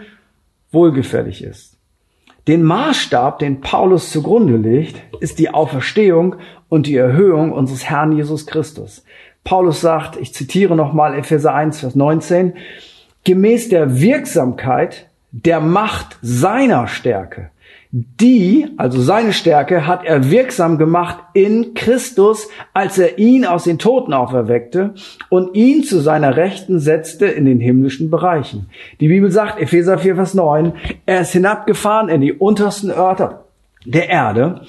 wohlgefällig 0.72 1.44
ist. 1.44 1.78
Den 2.48 2.64
Maßstab, 2.64 3.38
den 3.38 3.62
Paulus 3.62 4.12
zugrunde 4.12 4.58
legt, 4.58 5.00
ist 5.20 5.38
die 5.38 5.52
Auferstehung 5.52 6.38
und 6.68 6.88
die 6.88 6.96
Erhöhung 6.96 7.52
unseres 7.52 7.86
Herrn 7.86 8.12
Jesus 8.12 8.48
Christus. 8.48 9.04
Paulus 9.46 9.80
sagt, 9.80 10.18
ich 10.18 10.34
zitiere 10.34 10.76
nochmal 10.76 11.16
Epheser 11.16 11.54
1, 11.54 11.80
Vers 11.80 11.96
19, 11.96 12.56
gemäß 13.24 13.70
der 13.70 14.02
Wirksamkeit 14.02 15.08
der 15.32 15.60
Macht 15.60 16.18
seiner 16.22 16.88
Stärke. 16.88 17.52
Die, 17.92 18.68
also 18.78 19.00
seine 19.00 19.34
Stärke, 19.34 19.86
hat 19.86 20.04
er 20.04 20.32
wirksam 20.32 20.80
gemacht 20.80 21.18
in 21.34 21.76
Christus, 21.76 22.50
als 22.74 22.98
er 22.98 23.20
ihn 23.20 23.46
aus 23.46 23.66
den 23.66 23.78
Toten 23.78 24.14
auferweckte 24.14 24.96
und 25.30 25.56
ihn 25.56 25.84
zu 25.84 26.00
seiner 26.00 26.36
Rechten 26.36 26.80
setzte 26.80 27.28
in 27.28 27.46
den 27.46 27.60
himmlischen 27.60 28.10
Bereichen. 28.10 28.70
Die 29.00 29.08
Bibel 29.08 29.32
sagt, 29.32 29.62
Epheser 29.62 30.00
4, 30.00 30.16
Vers 30.16 30.34
9, 30.34 30.74
er 31.06 31.22
ist 31.22 31.34
hinabgefahren 31.34 32.10
in 32.10 32.22
die 32.22 32.34
untersten 32.34 32.90
Örter 32.90 33.46
der 33.86 34.10
Erde. 34.10 34.62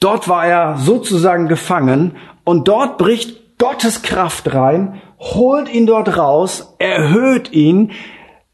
Dort 0.00 0.28
war 0.28 0.46
er 0.46 0.76
sozusagen 0.78 1.48
gefangen 1.48 2.12
und 2.48 2.66
dort 2.66 2.96
bricht 2.96 3.58
Gottes 3.58 4.00
Kraft 4.00 4.54
rein, 4.54 5.02
holt 5.18 5.68
ihn 5.68 5.84
dort 5.84 6.16
raus, 6.16 6.76
erhöht 6.78 7.52
ihn, 7.52 7.92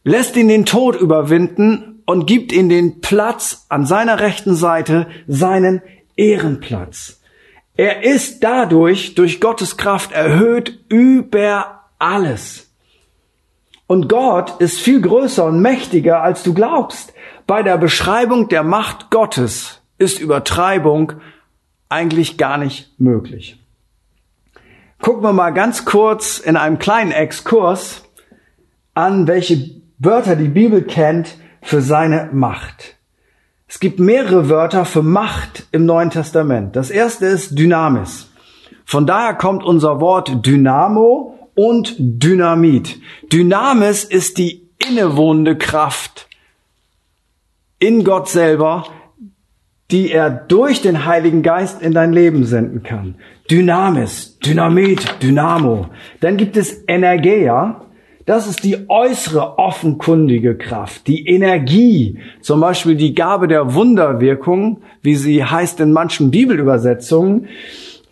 lässt 0.03 0.35
ihn 0.35 0.49
den 0.49 0.67
Tod 0.67 0.97
überwinden 0.97 2.03
und 2.05 2.27
gibt 2.27 2.51
ihm 2.51 2.69
den 2.69 3.01
Platz 3.01 3.67
an 3.69 3.87
seiner 3.87 4.19
rechten 4.19 4.57
Seite, 4.57 5.07
seinen 5.29 5.81
Ehrenplatz. 6.17 7.21
Er 7.77 8.03
ist 8.03 8.43
dadurch, 8.43 9.15
durch 9.15 9.41
Gottes 9.41 9.77
Kraft 9.77 10.11
erhöht 10.11 10.81
über 10.89 11.85
alles. 12.01 12.75
Und 13.87 14.09
Gott 14.09 14.61
ist 14.61 14.81
viel 14.81 15.03
größer 15.03 15.45
und 15.45 15.63
mächtiger, 15.63 16.21
als 16.21 16.43
du 16.43 16.53
glaubst. 16.53 17.13
Bei 17.47 17.63
der 17.63 17.79
Beschreibung 17.79 18.49
der 18.49 18.65
Macht 18.65 19.13
Gottes 19.13 19.83
ist 19.99 20.19
Übertreibung 20.19 21.13
eigentlich 21.89 22.39
gar 22.39 22.59
nicht 22.59 22.99
möglich 22.99 23.61
gucken 25.05 25.23
wir 25.23 25.35
mal 25.35 25.51
ganz 25.51 25.85
kurz 25.85 26.39
in 26.39 26.57
einem 26.57 26.79
kleinen 26.79 27.13
Exkurs 27.13 28.05
an, 28.95 29.27
welche 29.27 29.83
Wörter 29.99 30.35
die 30.35 30.49
Bibel 30.49 30.81
kennt 30.81 31.37
für 31.61 31.83
seine 31.83 32.31
Macht. 32.33 32.97
Es 33.69 33.81
gibt 33.81 33.99
mehrere 33.99 34.49
Wörter 34.49 34.87
für 34.87 35.03
Macht 35.03 35.67
im 35.73 35.85
Neuen 35.85 36.09
Testament. 36.09 36.75
Das 36.75 36.89
erste 36.89 37.27
ist 37.27 37.59
Dynamis. 37.59 38.31
Von 38.87 39.07
daher 39.07 39.35
kommt 39.35 39.63
unser 39.63 40.01
Wort 40.01 40.47
Dynamo 40.47 41.51
und 41.55 41.97
Dynamit. 41.99 42.99
Dynamis 43.31 44.05
ist 44.05 44.39
die 44.39 44.71
innewohnende 44.89 45.59
Kraft 45.59 46.29
in 47.79 48.05
Gott 48.05 48.31
selber, 48.31 48.87
die 49.91 50.11
er 50.11 50.31
durch 50.31 50.83
den 50.83 51.05
Heiligen 51.05 51.43
Geist 51.43 51.83
in 51.83 51.93
dein 51.93 52.13
Leben 52.13 52.45
senden 52.45 52.83
kann. 52.83 53.17
Dynamis, 53.51 54.39
Dynamit, 54.39 55.23
Dynamo. 55.23 55.89
Dann 56.21 56.37
gibt 56.37 56.57
es 56.57 56.85
Energeia. 56.89 57.83
Das 58.27 58.47
ist 58.47 58.65
die 58.65 58.89
äußere 58.89 59.59
offenkundige 59.59 60.57
Kraft, 60.57 61.07
die 61.09 61.27
Energie, 61.29 62.21
zum 62.41 62.61
Beispiel 62.61 62.97
die 62.97 63.15
Gabe 63.15 63.49
der 63.49 63.75
Wunderwirkung, 63.75 64.81
wie 65.03 65.15
sie 65.15 65.45
heißt 65.45 65.79
in 65.81 65.93
manchen 65.93 66.31
Bibelübersetzungen, 66.31 67.49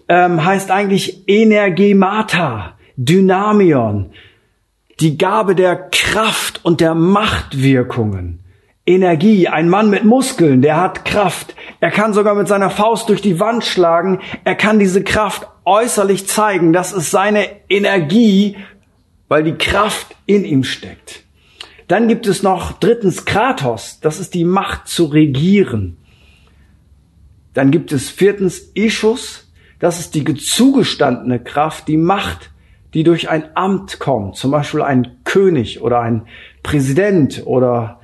ähm, 0.08 0.44
heißt 0.44 0.70
eigentlich 0.70 1.26
Energemata, 1.28 2.74
Dynamion, 2.98 4.10
die 5.00 5.16
Gabe 5.16 5.54
der 5.54 5.76
Kraft 5.76 6.62
und 6.62 6.82
der 6.82 6.94
Machtwirkungen. 6.94 8.41
Energie, 8.84 9.46
ein 9.46 9.68
Mann 9.68 9.90
mit 9.90 10.04
Muskeln, 10.04 10.60
der 10.60 10.80
hat 10.80 11.04
Kraft. 11.04 11.54
Er 11.80 11.90
kann 11.90 12.12
sogar 12.14 12.34
mit 12.34 12.48
seiner 12.48 12.70
Faust 12.70 13.08
durch 13.08 13.22
die 13.22 13.38
Wand 13.38 13.64
schlagen. 13.64 14.20
Er 14.44 14.56
kann 14.56 14.80
diese 14.80 15.04
Kraft 15.04 15.46
äußerlich 15.64 16.26
zeigen. 16.26 16.72
Das 16.72 16.92
ist 16.92 17.10
seine 17.10 17.46
Energie, 17.68 18.56
weil 19.28 19.44
die 19.44 19.54
Kraft 19.54 20.16
in 20.26 20.44
ihm 20.44 20.64
steckt. 20.64 21.22
Dann 21.86 22.08
gibt 22.08 22.26
es 22.26 22.42
noch 22.42 22.72
drittens 22.72 23.24
Kratos. 23.24 24.00
Das 24.00 24.18
ist 24.18 24.34
die 24.34 24.44
Macht 24.44 24.88
zu 24.88 25.04
regieren. 25.04 25.96
Dann 27.54 27.70
gibt 27.70 27.92
es 27.92 28.10
viertens 28.10 28.70
Ischus. 28.74 29.52
Das 29.78 30.00
ist 30.00 30.14
die 30.14 30.24
zugestandene 30.34 31.38
Kraft, 31.38 31.86
die 31.86 31.96
Macht, 31.96 32.50
die 32.94 33.04
durch 33.04 33.28
ein 33.28 33.56
Amt 33.56 34.00
kommt. 34.00 34.36
Zum 34.36 34.50
Beispiel 34.50 34.82
ein 34.82 35.18
König 35.24 35.82
oder 35.82 36.00
ein 36.00 36.22
Präsident 36.62 37.42
oder 37.46 38.00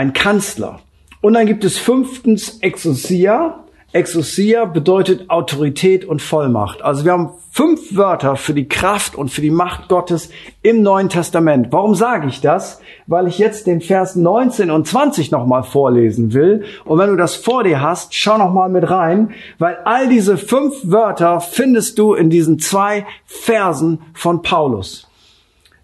ein 0.00 0.14
Kanzler. 0.14 0.80
Und 1.20 1.34
dann 1.34 1.46
gibt 1.46 1.62
es 1.62 1.76
fünftens 1.76 2.60
Exousia. 2.60 3.64
Exousia 3.92 4.64
bedeutet 4.64 5.28
Autorität 5.28 6.06
und 6.06 6.22
Vollmacht. 6.22 6.80
Also 6.80 7.04
wir 7.04 7.12
haben 7.12 7.32
fünf 7.50 7.94
Wörter 7.94 8.36
für 8.36 8.54
die 8.54 8.66
Kraft 8.66 9.14
und 9.14 9.30
für 9.30 9.42
die 9.42 9.50
Macht 9.50 9.88
Gottes 9.88 10.30
im 10.62 10.80
Neuen 10.80 11.10
Testament. 11.10 11.66
Warum 11.70 11.94
sage 11.94 12.28
ich 12.28 12.40
das? 12.40 12.80
Weil 13.06 13.26
ich 13.26 13.38
jetzt 13.38 13.66
den 13.66 13.82
Vers 13.82 14.16
19 14.16 14.70
und 14.70 14.86
20 14.86 15.32
nochmal 15.32 15.64
vorlesen 15.64 16.32
will. 16.32 16.64
Und 16.86 16.98
wenn 16.98 17.10
du 17.10 17.16
das 17.16 17.34
vor 17.34 17.62
dir 17.62 17.82
hast, 17.82 18.14
schau 18.14 18.38
nochmal 18.38 18.70
mit 18.70 18.88
rein, 18.88 19.32
weil 19.58 19.76
all 19.84 20.08
diese 20.08 20.38
fünf 20.38 20.76
Wörter 20.84 21.40
findest 21.40 21.98
du 21.98 22.14
in 22.14 22.30
diesen 22.30 22.58
zwei 22.58 23.04
Versen 23.26 24.00
von 24.14 24.40
Paulus. 24.40 25.08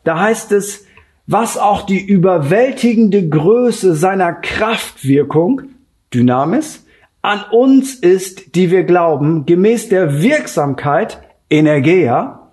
Da 0.05 0.19
heißt 0.19 0.53
es, 0.53 0.86
was 1.27 1.59
auch 1.59 1.83
die 1.83 2.05
überwältigende 2.05 3.29
Größe 3.29 3.95
seiner 3.95 4.33
Kraftwirkung, 4.33 5.63
Dynamis, 6.15 6.85
an 7.23 7.43
uns 7.51 7.95
ist, 7.95 8.55
die 8.55 8.71
wir 8.71 8.85
glauben, 8.85 9.47
gemäß 9.47 9.89
der 9.89 10.23
Wirksamkeit, 10.23 11.19
Energia, 11.51 12.51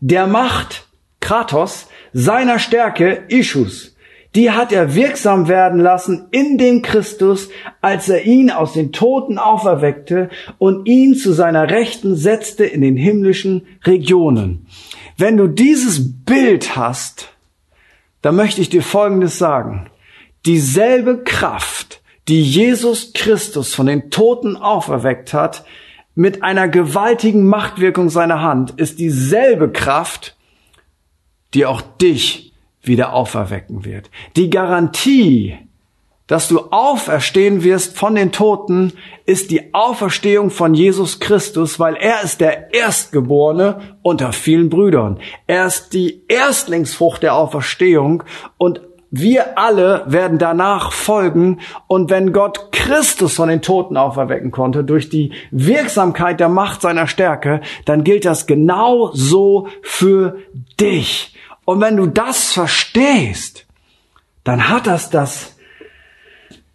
der 0.00 0.26
Macht, 0.26 0.86
Kratos, 1.20 1.88
seiner 2.12 2.58
Stärke, 2.58 3.24
Ischus. 3.28 3.96
Die 4.34 4.50
hat 4.50 4.72
er 4.72 4.94
wirksam 4.94 5.48
werden 5.48 5.78
lassen 5.80 6.28
in 6.30 6.56
dem 6.56 6.82
Christus, 6.82 7.50
als 7.80 8.08
er 8.08 8.24
ihn 8.24 8.50
aus 8.50 8.72
den 8.72 8.92
Toten 8.92 9.38
auferweckte 9.38 10.30
und 10.58 10.88
ihn 10.88 11.14
zu 11.14 11.32
seiner 11.32 11.68
Rechten 11.68 12.16
setzte 12.16 12.64
in 12.64 12.80
den 12.80 12.96
himmlischen 12.96 13.66
Regionen. 13.84 14.66
Wenn 15.18 15.36
du 15.36 15.48
dieses 15.48 16.24
Bild 16.24 16.76
hast, 16.76 17.32
dann 18.22 18.36
möchte 18.36 18.60
ich 18.60 18.70
dir 18.70 18.82
Folgendes 18.82 19.38
sagen. 19.38 19.90
Dieselbe 20.46 21.22
Kraft, 21.24 22.00
die 22.28 22.42
Jesus 22.42 23.12
Christus 23.12 23.74
von 23.74 23.86
den 23.86 24.10
Toten 24.10 24.56
auferweckt 24.56 25.34
hat, 25.34 25.64
mit 26.14 26.42
einer 26.42 26.68
gewaltigen 26.68 27.46
Machtwirkung 27.46 28.08
seiner 28.08 28.42
Hand, 28.42 28.72
ist 28.72 28.98
dieselbe 28.98 29.70
Kraft, 29.70 30.36
die 31.54 31.66
auch 31.66 31.80
dich 31.80 32.52
wieder 32.82 33.12
auferwecken 33.12 33.84
wird. 33.84 34.10
Die 34.36 34.50
Garantie, 34.50 35.58
dass 36.32 36.48
du 36.48 36.60
auferstehen 36.70 37.62
wirst 37.62 37.94
von 37.98 38.14
den 38.14 38.32
Toten, 38.32 38.94
ist 39.26 39.50
die 39.50 39.74
Auferstehung 39.74 40.48
von 40.48 40.72
Jesus 40.72 41.20
Christus, 41.20 41.78
weil 41.78 41.94
er 41.94 42.22
ist 42.22 42.40
der 42.40 42.72
Erstgeborene 42.72 43.98
unter 44.00 44.32
vielen 44.32 44.70
Brüdern. 44.70 45.20
Er 45.46 45.66
ist 45.66 45.92
die 45.92 46.22
Erstlingsfrucht 46.28 47.22
der 47.22 47.34
Auferstehung 47.34 48.22
und 48.56 48.80
wir 49.10 49.58
alle 49.58 50.04
werden 50.06 50.38
danach 50.38 50.92
folgen 50.92 51.60
und 51.86 52.08
wenn 52.08 52.32
Gott 52.32 52.72
Christus 52.72 53.34
von 53.34 53.50
den 53.50 53.60
Toten 53.60 53.98
auferwecken 53.98 54.52
konnte 54.52 54.84
durch 54.84 55.10
die 55.10 55.32
Wirksamkeit 55.50 56.40
der 56.40 56.48
Macht 56.48 56.80
seiner 56.80 57.08
Stärke, 57.08 57.60
dann 57.84 58.04
gilt 58.04 58.24
das 58.24 58.46
genau 58.46 59.10
so 59.12 59.68
für 59.82 60.38
dich. 60.80 61.36
Und 61.66 61.82
wenn 61.82 61.98
du 61.98 62.06
das 62.06 62.52
verstehst, 62.54 63.66
dann 64.44 64.70
hat 64.70 64.86
das 64.86 65.10
das 65.10 65.56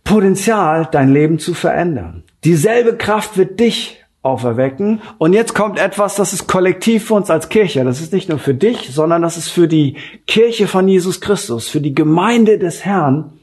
Potenzial, 0.08 0.88
dein 0.90 1.12
Leben 1.12 1.38
zu 1.38 1.54
verändern. 1.54 2.24
Dieselbe 2.46 2.96
Kraft 2.96 3.38
wird 3.38 3.60
dich 3.60 4.04
auferwecken. 4.22 5.02
Und 5.18 5.34
jetzt 5.34 5.54
kommt 5.54 5.80
etwas, 5.80 6.16
das 6.16 6.32
ist 6.32 6.48
kollektiv 6.48 7.08
für 7.08 7.16
uns 7.16 7.30
als 7.30 7.50
Kirche. 7.50 7.84
Das 7.84 8.00
ist 8.00 8.14
nicht 8.14 8.30
nur 8.30 8.40
für 8.40 8.54
dich, 8.54 8.94
sondern 8.94 9.22
das 9.22 9.36
ist 9.36 9.50
für 9.50 9.68
die 9.68 9.98
Kirche 10.26 10.68
von 10.68 10.88
Jesus 10.88 11.20
Christus, 11.20 11.68
für 11.68 11.82
die 11.82 11.94
Gemeinde 11.94 12.58
des 12.58 12.86
Herrn. 12.86 13.34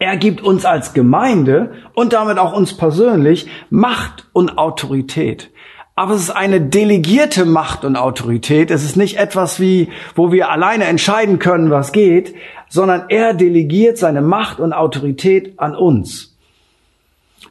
Er 0.00 0.16
gibt 0.16 0.42
uns 0.42 0.64
als 0.64 0.94
Gemeinde 0.94 1.74
und 1.94 2.12
damit 2.12 2.38
auch 2.38 2.52
uns 2.52 2.76
persönlich 2.76 3.46
Macht 3.70 4.26
und 4.32 4.58
Autorität. 4.58 5.50
Aber 5.94 6.14
es 6.14 6.22
ist 6.22 6.30
eine 6.30 6.60
delegierte 6.60 7.44
Macht 7.44 7.84
und 7.84 7.96
Autorität. 7.96 8.70
Es 8.70 8.82
ist 8.82 8.96
nicht 8.96 9.18
etwas 9.18 9.60
wie, 9.60 9.90
wo 10.14 10.32
wir 10.32 10.50
alleine 10.50 10.84
entscheiden 10.84 11.38
können, 11.38 11.70
was 11.70 11.92
geht, 11.92 12.34
sondern 12.68 13.04
er 13.08 13.34
delegiert 13.34 13.98
seine 13.98 14.22
Macht 14.22 14.58
und 14.58 14.72
Autorität 14.72 15.58
an 15.58 15.74
uns. 15.74 16.36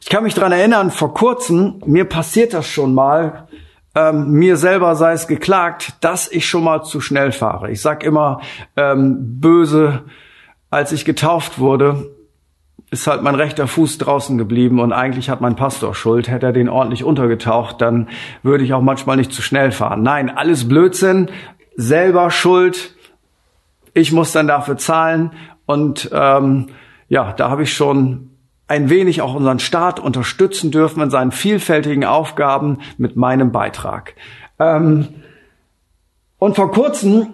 Ich 0.00 0.08
kann 0.08 0.24
mich 0.24 0.34
dran 0.34 0.50
erinnern, 0.50 0.90
vor 0.90 1.14
kurzem, 1.14 1.80
mir 1.86 2.04
passiert 2.04 2.54
das 2.54 2.66
schon 2.66 2.92
mal, 2.92 3.46
ähm, 3.94 4.32
mir 4.32 4.56
selber 4.56 4.96
sei 4.96 5.12
es 5.12 5.28
geklagt, 5.28 5.94
dass 6.00 6.30
ich 6.30 6.48
schon 6.48 6.64
mal 6.64 6.82
zu 6.82 7.00
schnell 7.00 7.30
fahre. 7.30 7.70
Ich 7.70 7.80
sag 7.80 8.02
immer 8.02 8.40
ähm, 8.76 9.40
böse, 9.40 10.02
als 10.70 10.90
ich 10.90 11.04
getauft 11.04 11.58
wurde, 11.58 12.10
ist 12.92 13.06
halt 13.06 13.22
mein 13.22 13.34
rechter 13.34 13.66
Fuß 13.66 13.96
draußen 13.96 14.36
geblieben 14.36 14.78
und 14.78 14.92
eigentlich 14.92 15.30
hat 15.30 15.40
mein 15.40 15.56
Pastor 15.56 15.94
Schuld. 15.94 16.28
Hätte 16.28 16.46
er 16.46 16.52
den 16.52 16.68
ordentlich 16.68 17.04
untergetaucht, 17.04 17.80
dann 17.80 18.10
würde 18.42 18.64
ich 18.64 18.74
auch 18.74 18.82
manchmal 18.82 19.16
nicht 19.16 19.32
zu 19.32 19.40
schnell 19.40 19.72
fahren. 19.72 20.02
Nein, 20.02 20.28
alles 20.28 20.68
Blödsinn, 20.68 21.30
selber 21.74 22.30
Schuld. 22.30 22.94
Ich 23.94 24.12
muss 24.12 24.32
dann 24.32 24.46
dafür 24.46 24.76
zahlen 24.76 25.32
und 25.64 26.10
ähm, 26.12 26.66
ja, 27.08 27.32
da 27.32 27.48
habe 27.48 27.62
ich 27.62 27.72
schon 27.72 28.28
ein 28.68 28.90
wenig 28.90 29.22
auch 29.22 29.34
unseren 29.34 29.58
Staat 29.58 29.98
unterstützen 29.98 30.70
dürfen 30.70 31.02
in 31.02 31.10
seinen 31.10 31.32
vielfältigen 31.32 32.04
Aufgaben 32.04 32.78
mit 32.98 33.16
meinem 33.16 33.52
Beitrag. 33.52 34.14
Ähm, 34.58 35.08
und 36.36 36.56
vor 36.56 36.70
kurzem 36.70 37.26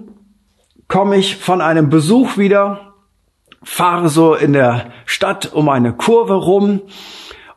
komme 0.87 1.17
ich 1.17 1.37
von 1.37 1.61
einem 1.61 1.91
Besuch 1.91 2.39
wieder, 2.39 2.88
fahre 3.63 4.09
so 4.09 4.35
in 4.35 4.53
der 4.53 4.93
Stadt 5.07 5.53
um 5.53 5.69
eine 5.69 5.93
Kurve 5.93 6.35
rum 6.35 6.83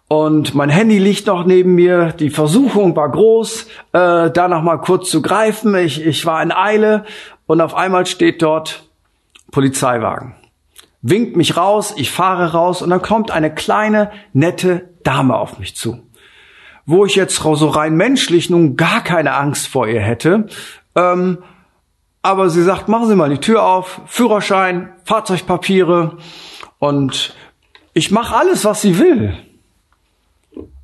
und 0.07 0.55
mein 0.55 0.69
Handy 0.69 0.97
liegt 0.97 1.27
noch 1.27 1.45
neben 1.45 1.75
mir. 1.75 2.11
Die 2.11 2.29
Versuchung 2.29 2.95
war 2.95 3.09
groß, 3.09 3.67
äh, 3.93 4.29
da 4.31 4.47
noch 4.47 4.61
mal 4.61 4.77
kurz 4.77 5.09
zu 5.09 5.21
greifen. 5.21 5.75
Ich, 5.75 6.05
ich 6.05 6.25
war 6.25 6.41
in 6.43 6.51
Eile 6.51 7.05
und 7.47 7.61
auf 7.61 7.75
einmal 7.75 8.05
steht 8.05 8.41
dort 8.41 8.83
Polizeiwagen 9.51 10.35
winkt 11.01 11.35
mich 11.35 11.57
raus, 11.57 11.93
ich 11.97 12.11
fahre 12.11 12.51
raus 12.51 12.81
und 12.81 12.89
dann 12.89 13.01
kommt 13.01 13.31
eine 13.31 13.53
kleine, 13.53 14.11
nette 14.33 14.89
Dame 15.03 15.35
auf 15.35 15.59
mich 15.59 15.75
zu. 15.75 15.99
Wo 16.85 17.05
ich 17.05 17.15
jetzt 17.15 17.35
so 17.35 17.67
rein 17.67 17.95
menschlich 17.95 18.49
nun 18.49 18.75
gar 18.75 19.03
keine 19.03 19.33
Angst 19.33 19.67
vor 19.67 19.87
ihr 19.87 20.01
hätte. 20.01 20.47
Ähm, 20.95 21.39
aber 22.21 22.49
sie 22.49 22.63
sagt, 22.63 22.87
machen 22.87 23.07
Sie 23.07 23.15
mal 23.15 23.29
die 23.29 23.39
Tür 23.39 23.63
auf, 23.63 24.01
Führerschein, 24.05 24.93
Fahrzeugpapiere 25.05 26.17
und 26.79 27.33
ich 27.93 28.11
mache 28.11 28.35
alles, 28.35 28.63
was 28.63 28.81
sie 28.81 28.99
will. 28.99 29.33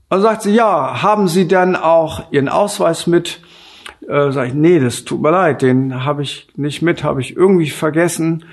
Dann 0.09 0.21
sagt 0.21 0.41
sie, 0.41 0.53
ja, 0.53 1.01
haben 1.01 1.27
Sie 1.27 1.47
dann 1.47 1.75
auch 1.75 2.31
Ihren 2.31 2.49
Ausweis 2.49 3.07
mit? 3.07 3.41
Äh, 4.07 4.31
sag 4.31 4.47
ich, 4.47 4.53
nee, 4.53 4.79
das 4.79 5.03
tut 5.03 5.21
mir 5.21 5.31
leid, 5.31 5.61
den 5.61 6.05
habe 6.05 6.23
ich 6.23 6.47
nicht 6.55 6.81
mit, 6.81 7.03
habe 7.03 7.21
ich 7.21 7.35
irgendwie 7.35 7.69
vergessen. 7.69 8.45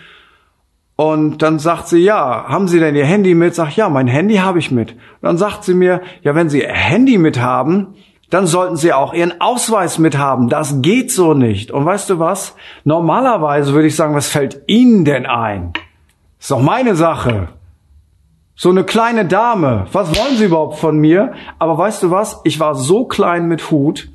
Und 0.97 1.43
dann 1.43 1.59
sagt 1.59 1.89
sie, 1.89 1.99
ja, 1.99 2.45
haben 2.49 2.69
Sie 2.69 2.79
denn 2.79 2.95
Ihr 2.95 3.07
Handy 3.07 3.35
mit? 3.35 3.55
Sag, 3.55 3.77
ja, 3.77 3.89
mein 3.89 4.07
Handy 4.07 4.37
habe 4.37 4.59
ich 4.59 4.71
mit. 4.71 4.95
dann 5.23 5.39
sagt 5.39 5.65
sie 5.65 5.75
mir, 5.75 6.03
ja, 6.23 6.35
wenn 6.35 6.49
Sie 6.49 6.63
Ihr 6.63 6.73
Handy 6.73 7.19
mit 7.19 7.41
haben, 7.41 7.95
dann 8.31 8.47
sollten 8.47 8.77
Sie 8.77 8.93
auch 8.93 9.13
Ihren 9.15 9.41
Ausweis 9.41 9.99
mit 9.99 10.17
haben. 10.17 10.49
Das 10.49 10.81
geht 10.83 11.13
so 11.13 11.35
nicht. 11.35 11.71
Und 11.71 11.85
weißt 11.85 12.11
du 12.11 12.19
was? 12.19 12.57
Normalerweise 12.85 13.73
würde 13.73 13.89
ich 13.89 13.97
sagen, 13.97 14.15
was 14.15 14.29
fällt 14.29 14.63
Ihnen 14.67 15.05
denn 15.05 15.27
ein? 15.27 15.73
Ist 16.39 16.51
doch 16.51 16.61
meine 16.61 16.97
Sache. 16.97 17.49
So 18.57 18.71
eine 18.71 18.85
kleine 18.85 19.25
Dame. 19.25 19.87
Was 19.93 20.17
wollen 20.19 20.37
Sie 20.37 20.45
überhaupt 20.45 20.79
von 20.79 20.99
mir? 20.99 21.33
Aber 21.59 21.77
weißt 21.77 22.03
du 22.03 22.11
was? 22.11 22.41
Ich 22.45 22.61
war 22.61 22.75
so 22.75 23.05
klein 23.05 23.47
mit 23.47 23.71
Hut. 23.71 24.09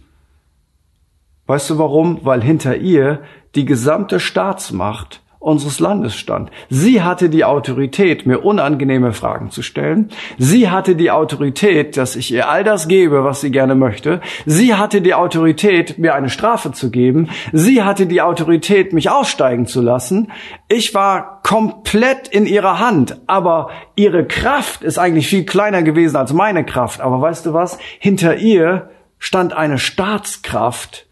Weißt 1.45 1.69
du 1.69 1.77
warum? 1.77 2.19
Weil 2.23 2.43
hinter 2.43 2.77
ihr 2.77 3.21
die 3.55 3.65
gesamte 3.65 4.19
Staatsmacht 4.19 5.21
unseres 5.39 5.79
Landes 5.79 6.15
stand. 6.15 6.51
Sie 6.69 7.01
hatte 7.01 7.29
die 7.29 7.45
Autorität, 7.45 8.25
mir 8.25 8.39
unangenehme 8.39 9.13
Fragen 9.13 9.51
zu 9.51 9.61
stellen. 9.61 10.09
Sie 10.37 10.69
hatte 10.69 10.97
die 10.97 11.11
Autorität, 11.11 11.95
dass 11.95 12.17
ich 12.17 12.33
ihr 12.33 12.49
all 12.49 12.65
das 12.65 12.89
gebe, 12.89 13.23
was 13.23 13.39
sie 13.39 13.49
gerne 13.49 13.73
möchte. 13.73 14.19
Sie 14.45 14.75
hatte 14.75 15.01
die 15.01 15.13
Autorität, 15.13 15.97
mir 15.97 16.13
eine 16.13 16.29
Strafe 16.29 16.73
zu 16.73 16.91
geben. 16.91 17.29
Sie 17.53 17.83
hatte 17.83 18.05
die 18.05 18.21
Autorität, 18.21 18.91
mich 18.91 19.09
aussteigen 19.09 19.65
zu 19.65 19.81
lassen. 19.81 20.29
Ich 20.67 20.93
war 20.93 21.41
komplett 21.41 22.27
in 22.27 22.45
ihrer 22.45 22.79
Hand, 22.79 23.17
aber 23.25 23.69
ihre 23.95 24.25
Kraft 24.25 24.83
ist 24.83 24.99
eigentlich 24.99 25.27
viel 25.27 25.45
kleiner 25.45 25.83
gewesen 25.83 26.17
als 26.17 26.33
meine 26.33 26.65
Kraft. 26.65 26.99
Aber 26.99 27.21
weißt 27.21 27.45
du 27.45 27.53
was? 27.53 27.79
Hinter 27.99 28.35
ihr 28.35 28.89
stand 29.19 29.53
eine 29.53 29.77
Staatskraft, 29.77 31.05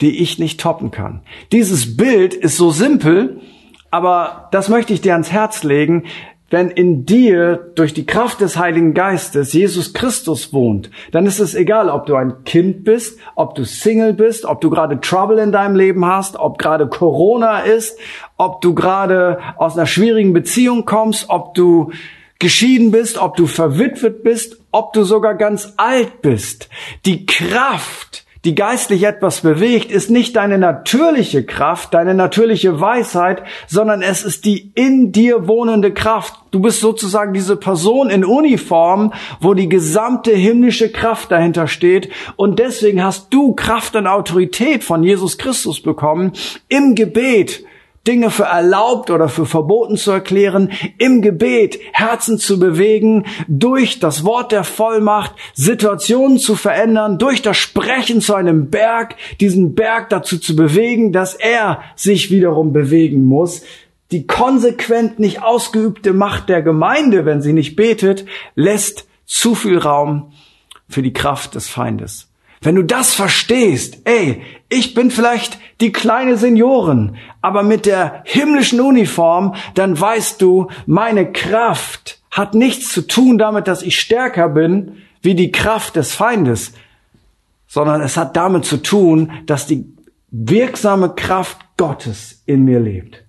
die 0.00 0.22
ich 0.22 0.38
nicht 0.40 0.60
toppen 0.60 0.90
kann. 0.90 1.22
Dieses 1.52 1.96
Bild 1.96 2.34
ist 2.34 2.56
so 2.56 2.70
simpel, 2.70 3.40
aber 3.90 4.48
das 4.52 4.68
möchte 4.68 4.92
ich 4.92 5.00
dir 5.00 5.12
ans 5.12 5.32
Herz 5.32 5.62
legen. 5.62 6.04
Wenn 6.52 6.68
in 6.70 7.06
dir 7.06 7.70
durch 7.76 7.94
die 7.94 8.06
Kraft 8.06 8.40
des 8.40 8.58
Heiligen 8.58 8.92
Geistes 8.92 9.52
Jesus 9.52 9.92
Christus 9.92 10.52
wohnt, 10.52 10.90
dann 11.12 11.24
ist 11.26 11.38
es 11.38 11.54
egal, 11.54 11.88
ob 11.88 12.06
du 12.06 12.16
ein 12.16 12.42
Kind 12.44 12.82
bist, 12.82 13.20
ob 13.36 13.54
du 13.54 13.62
Single 13.62 14.14
bist, 14.14 14.44
ob 14.44 14.60
du 14.60 14.68
gerade 14.68 15.00
Trouble 15.00 15.40
in 15.40 15.52
deinem 15.52 15.76
Leben 15.76 16.04
hast, 16.04 16.36
ob 16.36 16.58
gerade 16.58 16.88
Corona 16.88 17.60
ist, 17.60 17.96
ob 18.36 18.60
du 18.62 18.74
gerade 18.74 19.38
aus 19.58 19.76
einer 19.76 19.86
schwierigen 19.86 20.32
Beziehung 20.32 20.86
kommst, 20.86 21.26
ob 21.28 21.54
du 21.54 21.92
geschieden 22.40 22.90
bist, 22.90 23.18
ob 23.18 23.36
du 23.36 23.46
verwitwet 23.46 24.24
bist, 24.24 24.60
ob 24.72 24.92
du 24.92 25.04
sogar 25.04 25.36
ganz 25.36 25.74
alt 25.76 26.20
bist. 26.20 26.68
Die 27.06 27.26
Kraft, 27.26 28.24
die 28.44 28.54
geistlich 28.54 29.02
etwas 29.02 29.42
bewegt, 29.42 29.90
ist 29.90 30.10
nicht 30.10 30.36
deine 30.36 30.56
natürliche 30.56 31.44
Kraft, 31.44 31.92
deine 31.92 32.14
natürliche 32.14 32.80
Weisheit, 32.80 33.42
sondern 33.66 34.00
es 34.00 34.24
ist 34.24 34.46
die 34.46 34.72
in 34.74 35.12
dir 35.12 35.46
wohnende 35.46 35.92
Kraft. 35.92 36.34
Du 36.50 36.60
bist 36.60 36.80
sozusagen 36.80 37.34
diese 37.34 37.56
Person 37.56 38.08
in 38.08 38.24
Uniform, 38.24 39.12
wo 39.40 39.54
die 39.54 39.68
gesamte 39.68 40.32
himmlische 40.32 40.90
Kraft 40.90 41.30
dahinter 41.30 41.68
steht. 41.68 42.10
Und 42.36 42.58
deswegen 42.58 43.04
hast 43.04 43.32
du 43.32 43.54
Kraft 43.54 43.94
und 43.94 44.06
Autorität 44.06 44.84
von 44.84 45.02
Jesus 45.02 45.36
Christus 45.36 45.82
bekommen 45.82 46.32
im 46.68 46.94
Gebet 46.94 47.64
Dinge 48.06 48.30
für 48.30 48.44
erlaubt 48.44 49.10
oder 49.10 49.28
für 49.28 49.44
verboten 49.44 49.96
zu 49.96 50.10
erklären, 50.10 50.70
im 50.96 51.20
Gebet 51.20 51.78
Herzen 51.92 52.38
zu 52.38 52.58
bewegen, 52.58 53.26
durch 53.46 54.00
das 54.00 54.24
Wort 54.24 54.52
der 54.52 54.64
Vollmacht 54.64 55.32
Situationen 55.54 56.38
zu 56.38 56.56
verändern, 56.56 57.18
durch 57.18 57.42
das 57.42 57.58
Sprechen 57.58 58.22
zu 58.22 58.34
einem 58.34 58.70
Berg, 58.70 59.16
diesen 59.40 59.74
Berg 59.74 60.08
dazu 60.08 60.38
zu 60.38 60.56
bewegen, 60.56 61.12
dass 61.12 61.34
er 61.34 61.82
sich 61.94 62.30
wiederum 62.30 62.72
bewegen 62.72 63.24
muss. 63.24 63.62
Die 64.12 64.26
konsequent 64.26 65.18
nicht 65.18 65.42
ausgeübte 65.42 66.14
Macht 66.14 66.48
der 66.48 66.62
Gemeinde, 66.62 67.26
wenn 67.26 67.42
sie 67.42 67.52
nicht 67.52 67.76
betet, 67.76 68.24
lässt 68.54 69.06
zu 69.26 69.54
viel 69.54 69.78
Raum 69.78 70.32
für 70.88 71.02
die 71.02 71.12
Kraft 71.12 71.54
des 71.54 71.68
Feindes. 71.68 72.29
Wenn 72.62 72.74
du 72.74 72.84
das 72.84 73.14
verstehst, 73.14 74.02
ey, 74.04 74.42
ich 74.68 74.92
bin 74.92 75.10
vielleicht 75.10 75.58
die 75.80 75.92
kleine 75.92 76.36
Seniorin, 76.36 77.16
aber 77.40 77.62
mit 77.62 77.86
der 77.86 78.22
himmlischen 78.24 78.80
Uniform, 78.80 79.54
dann 79.74 79.98
weißt 79.98 80.42
du, 80.42 80.68
meine 80.84 81.32
Kraft 81.32 82.20
hat 82.30 82.54
nichts 82.54 82.92
zu 82.92 83.06
tun 83.06 83.38
damit, 83.38 83.66
dass 83.66 83.82
ich 83.82 83.98
stärker 83.98 84.50
bin 84.50 84.98
wie 85.22 85.34
die 85.34 85.52
Kraft 85.52 85.96
des 85.96 86.14
Feindes, 86.14 86.74
sondern 87.66 88.02
es 88.02 88.18
hat 88.18 88.36
damit 88.36 88.66
zu 88.66 88.76
tun, 88.76 89.32
dass 89.46 89.66
die 89.66 89.86
wirksame 90.30 91.14
Kraft 91.14 91.58
Gottes 91.78 92.42
in 92.44 92.64
mir 92.64 92.78
lebt. 92.78 93.24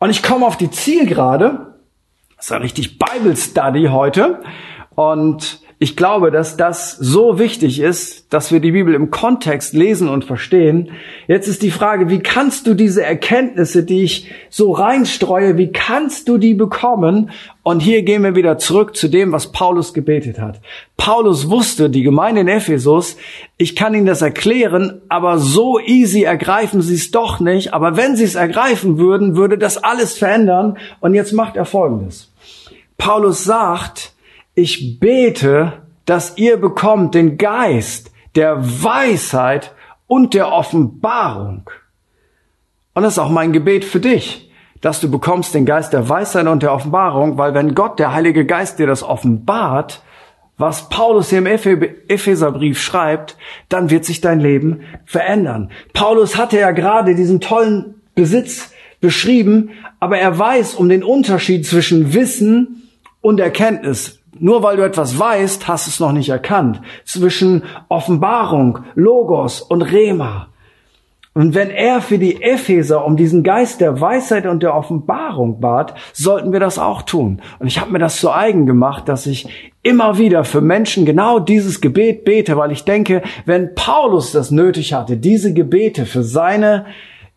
Und 0.00 0.10
ich 0.10 0.24
komme 0.24 0.44
auf 0.44 0.56
die 0.56 0.70
Zielgerade. 0.70 1.78
Das 2.36 2.46
ist 2.46 2.52
ein 2.52 2.62
richtig 2.62 2.98
Bible 2.98 3.36
Study 3.36 3.86
heute. 3.86 4.42
Und 4.96 5.61
ich 5.82 5.96
glaube, 5.96 6.30
dass 6.30 6.56
das 6.56 6.92
so 6.92 7.40
wichtig 7.40 7.80
ist, 7.80 8.32
dass 8.32 8.52
wir 8.52 8.60
die 8.60 8.70
Bibel 8.70 8.94
im 8.94 9.10
Kontext 9.10 9.74
lesen 9.74 10.08
und 10.08 10.24
verstehen. 10.24 10.92
Jetzt 11.26 11.48
ist 11.48 11.60
die 11.60 11.72
Frage, 11.72 12.08
wie 12.08 12.20
kannst 12.20 12.68
du 12.68 12.74
diese 12.74 13.02
Erkenntnisse, 13.02 13.82
die 13.82 14.04
ich 14.04 14.30
so 14.48 14.70
reinstreue, 14.70 15.58
wie 15.58 15.72
kannst 15.72 16.28
du 16.28 16.38
die 16.38 16.54
bekommen? 16.54 17.32
Und 17.64 17.80
hier 17.80 18.02
gehen 18.02 18.22
wir 18.22 18.36
wieder 18.36 18.58
zurück 18.58 18.94
zu 18.94 19.08
dem, 19.08 19.32
was 19.32 19.50
Paulus 19.50 19.92
gebetet 19.92 20.38
hat. 20.38 20.60
Paulus 20.96 21.50
wusste, 21.50 21.90
die 21.90 22.04
Gemeinde 22.04 22.42
in 22.42 22.48
Ephesus, 22.48 23.16
ich 23.56 23.74
kann 23.74 23.92
Ihnen 23.92 24.06
das 24.06 24.22
erklären, 24.22 25.00
aber 25.08 25.38
so 25.38 25.80
easy 25.80 26.22
ergreifen 26.22 26.80
Sie 26.80 26.94
es 26.94 27.10
doch 27.10 27.40
nicht. 27.40 27.74
Aber 27.74 27.96
wenn 27.96 28.14
Sie 28.14 28.22
es 28.22 28.36
ergreifen 28.36 28.98
würden, 28.98 29.34
würde 29.34 29.58
das 29.58 29.82
alles 29.82 30.16
verändern. 30.16 30.78
Und 31.00 31.14
jetzt 31.14 31.32
macht 31.32 31.56
er 31.56 31.64
Folgendes. 31.64 32.30
Paulus 32.98 33.42
sagt, 33.42 34.12
ich 34.54 35.00
bete, 35.00 35.82
dass 36.04 36.36
ihr 36.36 36.56
bekommt 36.58 37.14
den 37.14 37.38
Geist 37.38 38.10
der 38.34 38.56
Weisheit 38.82 39.74
und 40.06 40.34
der 40.34 40.52
Offenbarung. 40.52 41.70
Und 42.94 43.02
das 43.02 43.14
ist 43.14 43.18
auch 43.18 43.30
mein 43.30 43.52
Gebet 43.52 43.84
für 43.84 44.00
dich, 44.00 44.50
dass 44.80 45.00
du 45.00 45.10
bekommst 45.10 45.54
den 45.54 45.64
Geist 45.64 45.92
der 45.92 46.08
Weisheit 46.08 46.46
und 46.46 46.62
der 46.62 46.72
Offenbarung, 46.72 47.38
weil 47.38 47.54
wenn 47.54 47.74
Gott, 47.74 47.98
der 47.98 48.12
Heilige 48.12 48.44
Geist, 48.44 48.78
dir 48.78 48.86
das 48.86 49.02
offenbart, 49.02 50.02
was 50.58 50.88
Paulus 50.88 51.30
hier 51.30 51.38
im 51.38 51.46
Epheserbrief 51.46 52.80
schreibt, 52.80 53.36
dann 53.68 53.90
wird 53.90 54.04
sich 54.04 54.20
dein 54.20 54.38
Leben 54.38 54.82
verändern. 55.06 55.70
Paulus 55.94 56.36
hatte 56.36 56.58
ja 56.58 56.72
gerade 56.72 57.14
diesen 57.14 57.40
tollen 57.40 57.94
Besitz 58.14 58.72
beschrieben, 59.00 59.70
aber 59.98 60.18
er 60.18 60.38
weiß 60.38 60.74
um 60.74 60.88
den 60.88 61.02
Unterschied 61.02 61.66
zwischen 61.66 62.12
Wissen 62.12 62.88
und 63.20 63.40
Erkenntnis. 63.40 64.21
Nur 64.38 64.62
weil 64.62 64.76
du 64.76 64.82
etwas 64.82 65.18
weißt, 65.18 65.68
hast 65.68 65.86
es 65.86 66.00
noch 66.00 66.12
nicht 66.12 66.30
erkannt. 66.30 66.80
Zwischen 67.04 67.62
Offenbarung, 67.88 68.80
Logos 68.94 69.60
und 69.60 69.82
Rema. 69.82 70.48
Und 71.34 71.54
wenn 71.54 71.70
er 71.70 72.02
für 72.02 72.18
die 72.18 72.42
Epheser 72.42 73.06
um 73.06 73.16
diesen 73.16 73.42
Geist 73.42 73.80
der 73.80 74.00
Weisheit 74.02 74.46
und 74.46 74.62
der 74.62 74.74
Offenbarung 74.74 75.60
bat, 75.60 75.94
sollten 76.12 76.52
wir 76.52 76.60
das 76.60 76.78
auch 76.78 77.02
tun. 77.02 77.40
Und 77.58 77.68
ich 77.68 77.80
habe 77.80 77.90
mir 77.90 77.98
das 77.98 78.18
zu 78.18 78.30
eigen 78.30 78.66
gemacht, 78.66 79.08
dass 79.08 79.26
ich 79.26 79.48
immer 79.82 80.18
wieder 80.18 80.44
für 80.44 80.60
Menschen 80.60 81.06
genau 81.06 81.38
dieses 81.38 81.80
Gebet 81.80 82.26
bete, 82.26 82.58
weil 82.58 82.70
ich 82.70 82.84
denke, 82.84 83.22
wenn 83.46 83.74
Paulus 83.74 84.32
das 84.32 84.50
nötig 84.50 84.92
hatte, 84.92 85.16
diese 85.16 85.54
Gebete 85.54 86.04
für 86.04 86.22
seine 86.22 86.84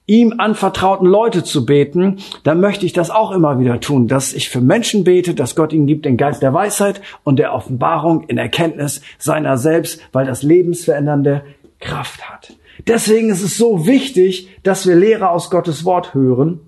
ihm 0.07 0.35
anvertrauten 0.37 1.07
Leute 1.07 1.43
zu 1.43 1.65
beten, 1.65 2.17
dann 2.43 2.59
möchte 2.59 2.85
ich 2.85 2.93
das 2.93 3.09
auch 3.09 3.31
immer 3.31 3.59
wieder 3.59 3.79
tun, 3.79 4.07
dass 4.07 4.33
ich 4.33 4.49
für 4.49 4.61
Menschen 4.61 5.03
bete, 5.03 5.33
dass 5.33 5.55
Gott 5.55 5.73
ihnen 5.73 5.87
gibt 5.87 6.05
den 6.05 6.17
Geist 6.17 6.41
der 6.43 6.53
Weisheit 6.53 7.01
und 7.23 7.39
der 7.39 7.53
Offenbarung 7.53 8.23
in 8.27 8.37
Erkenntnis 8.37 9.01
seiner 9.17 9.57
selbst, 9.57 10.01
weil 10.11 10.25
das 10.25 10.43
lebensverändernde 10.43 11.43
Kraft 11.79 12.29
hat. 12.29 12.53
Deswegen 12.87 13.29
ist 13.29 13.41
es 13.41 13.57
so 13.57 13.87
wichtig, 13.87 14.49
dass 14.63 14.85
wir 14.87 14.95
Lehre 14.95 15.29
aus 15.29 15.49
Gottes 15.49 15.85
Wort 15.85 16.13
hören, 16.13 16.59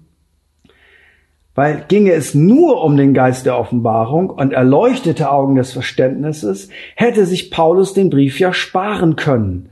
weil 1.54 1.86
ginge 1.88 2.14
es 2.14 2.34
nur 2.34 2.84
um 2.84 2.98
den 2.98 3.14
Geist 3.14 3.46
der 3.46 3.58
Offenbarung 3.58 4.30
und 4.30 4.54
erleuchtete 4.54 5.32
Augen 5.32 5.56
des 5.56 5.74
Verständnisses, 5.74 6.70
hätte 6.96 7.26
sich 7.26 7.52
Paulus 7.52 7.94
den 7.94 8.10
Brief 8.10 8.40
ja 8.40 8.54
sparen 8.54 9.16
können. 9.16 9.70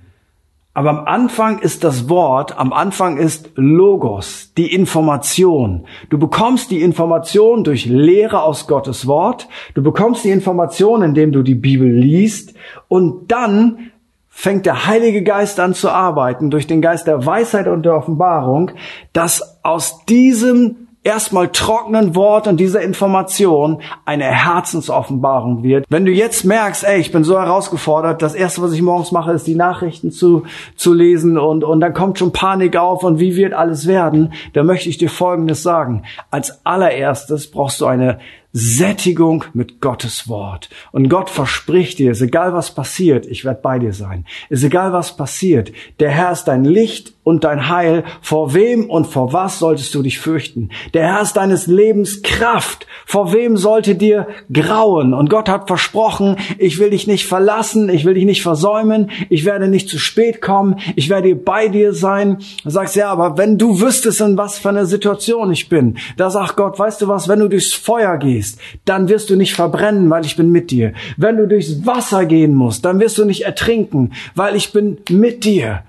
Aber 0.75 0.89
am 0.89 1.05
Anfang 1.05 1.59
ist 1.59 1.85
das 1.85 2.09
Wort, 2.09 2.59
am 2.59 2.73
Anfang 2.73 3.15
ist 3.15 3.49
Logos, 3.55 4.51
die 4.57 4.73
Information. 4.73 5.85
Du 6.09 6.19
bekommst 6.19 6.69
die 6.69 6.81
Information 6.81 7.63
durch 7.63 7.85
Lehre 7.85 8.43
aus 8.43 8.67
Gottes 8.67 9.07
Wort. 9.07 9.47
Du 9.73 9.81
bekommst 9.81 10.25
die 10.25 10.31
Information, 10.31 11.01
indem 11.01 11.31
du 11.31 11.43
die 11.43 11.55
Bibel 11.55 11.89
liest. 11.89 12.53
Und 12.89 13.31
dann 13.31 13.91
fängt 14.27 14.65
der 14.65 14.85
Heilige 14.85 15.23
Geist 15.23 15.61
an 15.61 15.73
zu 15.73 15.89
arbeiten 15.89 16.51
durch 16.51 16.67
den 16.67 16.81
Geist 16.81 17.07
der 17.07 17.25
Weisheit 17.25 17.69
und 17.69 17.83
der 17.83 17.95
Offenbarung, 17.95 18.71
dass 19.13 19.63
aus 19.63 20.03
diesem 20.03 20.84
erstmal 21.05 21.49
trockenen 21.49 22.15
Wort 22.15 22.47
und 22.47 22.59
dieser 22.59 22.81
Information 22.81 23.81
eine 24.05 24.25
Herzensoffenbarung 24.25 25.63
wird. 25.63 25.85
Wenn 25.87 26.03
du 26.03 26.11
jetzt 26.11 26.43
merkst, 26.43 26.83
ey, 26.83 26.99
ich 26.99 27.11
bin 27.11 27.23
so 27.23 27.39
herausgefordert, 27.39 28.23
das 28.23 28.33
erste, 28.33 28.63
was 28.63 28.73
ich 28.73 28.81
morgens 28.81 29.11
mache, 29.11 29.31
ist 29.31 29.45
die 29.45 29.55
Nachrichten 29.55 30.11
zu, 30.11 30.43
zu 30.75 30.93
lesen 30.93 31.37
und, 31.37 31.63
und 31.63 31.79
dann 31.79 31.93
kommt 31.93 32.17
schon 32.17 32.31
Panik 32.31 32.75
auf 32.75 33.03
und 33.03 33.19
wie 33.19 33.35
wird 33.35 33.53
alles 33.53 33.85
werden, 33.85 34.33
dann 34.53 34.65
möchte 34.65 34.89
ich 34.89 34.97
dir 34.97 35.09
Folgendes 35.09 35.61
sagen. 35.61 36.03
Als 36.31 36.65
allererstes 36.65 37.51
brauchst 37.51 37.79
du 37.81 37.85
eine 37.85 38.19
Sättigung 38.57 39.43
mit 39.53 39.81
Gottes 39.81 40.29
Wort. 40.29 40.69
Und 40.93 41.09
Gott 41.09 41.29
verspricht 41.29 41.99
dir, 41.99 42.11
ist 42.11 42.21
egal 42.21 42.53
was 42.53 42.73
passiert, 42.73 43.25
ich 43.25 43.43
werde 43.43 43.59
bei 43.61 43.79
dir 43.79 43.91
sein. 43.91 44.23
Ist 44.47 44.63
egal 44.63 44.93
was 44.93 45.17
passiert, 45.17 45.73
der 45.99 46.09
Herr 46.09 46.31
ist 46.31 46.45
dein 46.45 46.63
Licht 46.63 47.11
und 47.25 47.43
dein 47.43 47.67
Heil. 47.67 48.05
Vor 48.21 48.53
wem 48.53 48.89
und 48.89 49.07
vor 49.07 49.33
was 49.33 49.59
solltest 49.59 49.93
du 49.93 50.01
dich 50.01 50.19
fürchten? 50.19 50.69
Der 50.93 51.03
Herr 51.03 51.21
ist 51.21 51.33
deines 51.33 51.67
Lebens 51.67 52.21
Kraft. 52.21 52.87
Vor 53.05 53.33
wem 53.33 53.57
sollte 53.57 53.95
dir 53.95 54.27
grauen? 54.53 55.13
Und 55.13 55.29
Gott 55.29 55.49
hat 55.49 55.67
versprochen, 55.67 56.37
ich 56.57 56.79
will 56.79 56.91
dich 56.91 57.07
nicht 57.07 57.25
verlassen, 57.25 57.89
ich 57.89 58.05
will 58.05 58.13
dich 58.13 58.25
nicht 58.25 58.41
versäumen, 58.41 59.11
ich 59.29 59.43
werde 59.43 59.67
nicht 59.67 59.89
zu 59.89 59.99
spät 59.99 60.41
kommen, 60.41 60.79
ich 60.95 61.09
werde 61.09 61.35
bei 61.35 61.67
dir 61.67 61.93
sein. 61.93 62.37
Du 62.63 62.69
sagst, 62.69 62.95
ja, 62.95 63.09
aber 63.09 63.37
wenn 63.37 63.57
du 63.57 63.81
wüsstest, 63.81 64.21
in 64.21 64.37
was 64.37 64.59
für 64.59 64.69
einer 64.69 64.85
Situation 64.85 65.51
ich 65.51 65.67
bin, 65.67 65.97
da 66.15 66.29
sagt 66.29 66.55
Gott, 66.55 66.79
weißt 66.79 67.01
du 67.01 67.07
was, 67.09 67.27
wenn 67.27 67.39
du 67.39 67.49
durchs 67.49 67.73
Feuer 67.73 68.17
gehst, 68.17 68.44
dann 68.85 69.09
wirst 69.09 69.29
du 69.29 69.35
nicht 69.35 69.53
verbrennen, 69.53 70.09
weil 70.09 70.25
ich 70.25 70.35
bin 70.35 70.51
mit 70.51 70.71
dir. 70.71 70.93
Wenn 71.17 71.37
du 71.37 71.47
durchs 71.47 71.85
Wasser 71.85 72.25
gehen 72.25 72.53
musst, 72.53 72.85
dann 72.85 72.99
wirst 72.99 73.17
du 73.17 73.25
nicht 73.25 73.45
ertrinken, 73.45 74.13
weil 74.35 74.55
ich 74.55 74.71
bin 74.71 74.97
mit 75.09 75.43
dir. 75.43 75.83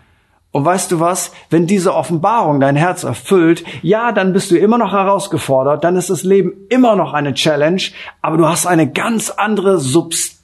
Und 0.56 0.64
weißt 0.64 0.90
du 0.90 1.00
was? 1.00 1.32
Wenn 1.50 1.66
diese 1.66 1.94
Offenbarung 1.94 2.60
dein 2.60 2.76
Herz 2.76 3.04
erfüllt, 3.04 3.62
ja, 3.82 4.12
dann 4.12 4.32
bist 4.32 4.50
du 4.50 4.56
immer 4.56 4.78
noch 4.78 4.92
herausgefordert, 4.92 5.84
dann 5.84 5.96
ist 5.96 6.08
das 6.08 6.22
Leben 6.22 6.52
immer 6.70 6.96
noch 6.96 7.12
eine 7.12 7.34
Challenge, 7.34 7.82
aber 8.22 8.38
du 8.38 8.46
hast 8.46 8.66
eine 8.66 8.90
ganz 8.90 9.28
andere 9.28 9.78
Substanz, 9.78 10.36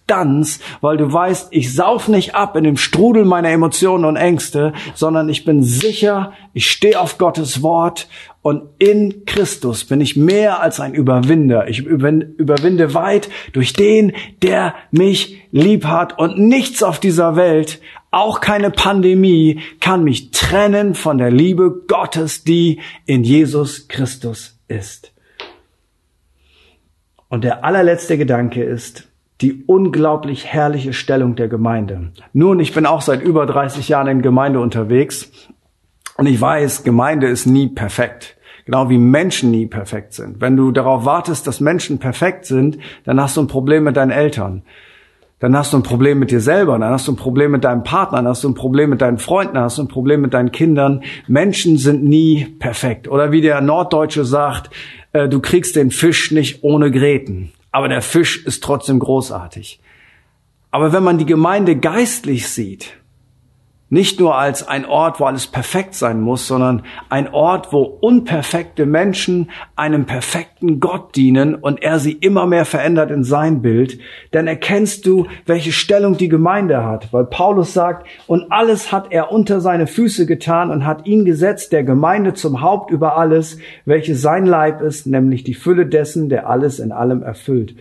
weil 0.81 0.97
du 0.97 1.11
weißt, 1.11 1.49
ich 1.53 1.75
sauf 1.75 2.09
nicht 2.09 2.35
ab 2.35 2.57
in 2.57 2.65
dem 2.65 2.77
Strudel 2.77 3.25
meiner 3.25 3.51
Emotionen 3.51 4.05
und 4.05 4.17
Ängste, 4.17 4.73
sondern 4.95 5.29
ich 5.29 5.45
bin 5.45 5.63
sicher, 5.63 6.33
ich 6.53 6.71
stehe 6.71 7.01
auf 7.01 7.17
Gottes 7.17 7.63
Wort 7.63 8.09
und 8.43 8.65
in 8.79 9.25
Christus 9.25 9.85
bin 9.85 10.01
ich 10.01 10.17
mehr 10.17 10.61
als 10.61 10.81
ein 10.81 10.93
Überwinder. 10.93 11.69
Ich 11.69 11.79
überwinde 11.79 12.95
weit 12.95 13.31
durch 13.53 13.73
den, 13.73 14.13
der 14.43 14.75
mich 14.91 15.41
lieb 15.51 15.87
hat 15.87 16.19
und 16.19 16.39
nichts 16.39 16.83
auf 16.83 17.01
dieser 17.01 17.37
Welt 17.37 17.81
auch 18.11 18.41
keine 18.41 18.71
Pandemie 18.71 19.61
kann 19.81 20.05
mich 20.05 20.33
trennen 20.33 20.95
von 20.95 21.17
der 21.17 21.31
Liebe 21.31 21.85
Gottes, 21.89 22.45
die 22.45 22.81
in 23.07 23.25
Jesus 23.25 23.89
Christus 23.89 24.61
ist. 24.69 25.15
Und 27.31 27.43
der 27.43 27.65
allerletzte 27.65 28.19
Gedanke 28.19 28.63
ist 28.63 29.09
die 29.43 29.65
unglaublich 29.67 30.47
herrliche 30.47 30.93
Stellung 30.93 31.35
der 31.35 31.49
Gemeinde. 31.49 32.13
Nun, 32.33 32.61
ich 32.61 32.73
bin 32.73 32.87
auch 32.87 33.03
seit 33.03 33.23
über 33.23 33.45
30 33.47 33.89
Jahren 33.89 34.07
in 34.07 34.23
Gemeinde 34.23 34.61
unterwegs 34.61 35.31
und 36.17 36.27
ich 36.27 36.41
weiß, 36.41 36.85
Gemeinde 36.85 37.27
ist 37.27 37.47
nie 37.47 37.69
perfekt. 37.69 38.37
Genau 38.65 38.89
wie 38.89 38.99
Menschen 38.99 39.51
nie 39.51 39.67
perfekt 39.67 40.13
sind. 40.15 40.41
Wenn 40.41 40.57
du 40.57 40.71
darauf 40.71 41.05
wartest, 41.05 41.49
dass 41.49 41.61
Menschen 41.61 41.99
perfekt 41.99 42.47
sind, 42.47 42.79
dann 43.05 43.21
hast 43.21 43.37
du 43.37 43.41
ein 43.41 43.49
Problem 43.49 43.85
mit 43.85 43.97
deinen 43.97 44.13
Eltern 44.13 44.63
dann 45.43 45.57
hast 45.57 45.73
du 45.73 45.77
ein 45.77 45.83
Problem 45.83 46.21
mit 46.21 46.31
dir 46.31 46.41
selber, 46.41 46.79
dann 46.79 46.93
hast 46.93 47.09
du 47.09 47.13
ein 47.13 47.17
Problem 47.17 47.51
mit 47.51 47.65
deinem 47.65 47.83
Partner, 47.83 48.19
dann 48.19 48.29
hast 48.29 48.45
du 48.45 48.49
ein 48.49 48.55
Problem 48.55 48.91
mit 48.91 49.03
deinen 49.03 49.19
Freunden, 49.19 49.55
dann 49.55 49.65
hast 49.65 49.77
du 49.77 49.83
ein 49.83 49.89
Problem 49.89 50.21
mit 50.21 50.35
deinen 50.35 50.53
Kindern. 50.53 51.03
Menschen 51.27 51.79
sind 51.79 52.05
nie 52.05 52.45
perfekt. 52.61 53.09
Oder 53.09 53.33
wie 53.33 53.41
der 53.41 53.61
Norddeutsche 53.61 54.25
sagt, 54.25 54.71
äh, 55.13 55.29
du 55.29 55.41
kriegst 55.41 55.75
den 55.75 55.91
Fisch 55.91 56.31
nicht 56.31 56.63
ohne 56.63 56.93
Gräten. 56.93 57.51
Aber 57.73 57.89
der 57.89 58.03
Fisch 58.03 58.45
ist 58.45 58.63
trotzdem 58.63 58.99
großartig. 58.99 59.81
Aber 60.71 60.93
wenn 60.93 61.03
man 61.03 61.19
die 61.19 61.27
Gemeinde 61.27 61.77
geistlich 61.77 62.49
sieht, 62.49 63.02
nicht 63.93 64.19
nur 64.21 64.39
als 64.39 64.67
ein 64.67 64.87
Ort, 64.87 65.21
wo 65.21 65.27
alles 65.27 65.47
perfekt 65.47 65.95
sein 65.95 66.23
muss, 66.23 66.47
sondern 66.47 66.83
ein 67.11 67.29
Ort, 67.29 67.75
wo 67.75 67.83
unperfekte 67.83 68.87
Menschen 68.87 69.51
einem 69.77 70.07
perfekten 70.07 70.81
Gott 70.81 71.15
dienen 71.15 71.55
und 71.55 71.83
er 71.83 71.99
sie 71.99 72.13
immer 72.13 72.47
mehr 72.47 72.65
verändert 72.65 73.11
in 73.11 73.23
sein 73.23 73.61
Bild, 73.61 73.99
dann 74.31 74.47
erkennst 74.47 75.05
du, 75.05 75.27
welche 75.45 75.73
Stellung 75.73 76.17
die 76.17 76.31
Gemeinde 76.31 76.83
hat. 76.87 77.13
Weil 77.13 77.27
Paulus 77.27 77.75
sagt, 77.75 78.07
und 78.27 78.51
alles 78.51 78.93
hat 78.93 79.09
er 79.13 79.31
unter 79.31 79.61
seine 79.61 79.87
Füße 79.87 80.25
getan 80.25 80.71
und 80.71 80.87
hat 80.87 81.07
ihn 81.07 81.27
gesetzt, 81.27 81.71
der 81.71 81.85
Gemeinde 81.85 82.33
zum 82.33 82.63
Haupt 82.63 82.91
über 82.91 83.19
alles, 83.19 83.59
welche 83.85 84.15
sein 84.15 84.47
Leib 84.47 84.81
ist, 84.81 85.07
nämlich 85.07 85.45
die 85.45 85.53
Fülle 85.53 85.85
dessen, 85.85 86.31
der 86.31 86.49
alles 86.49 86.79
in 86.79 86.93
allem 86.93 87.23
erfüllt. 87.23 87.75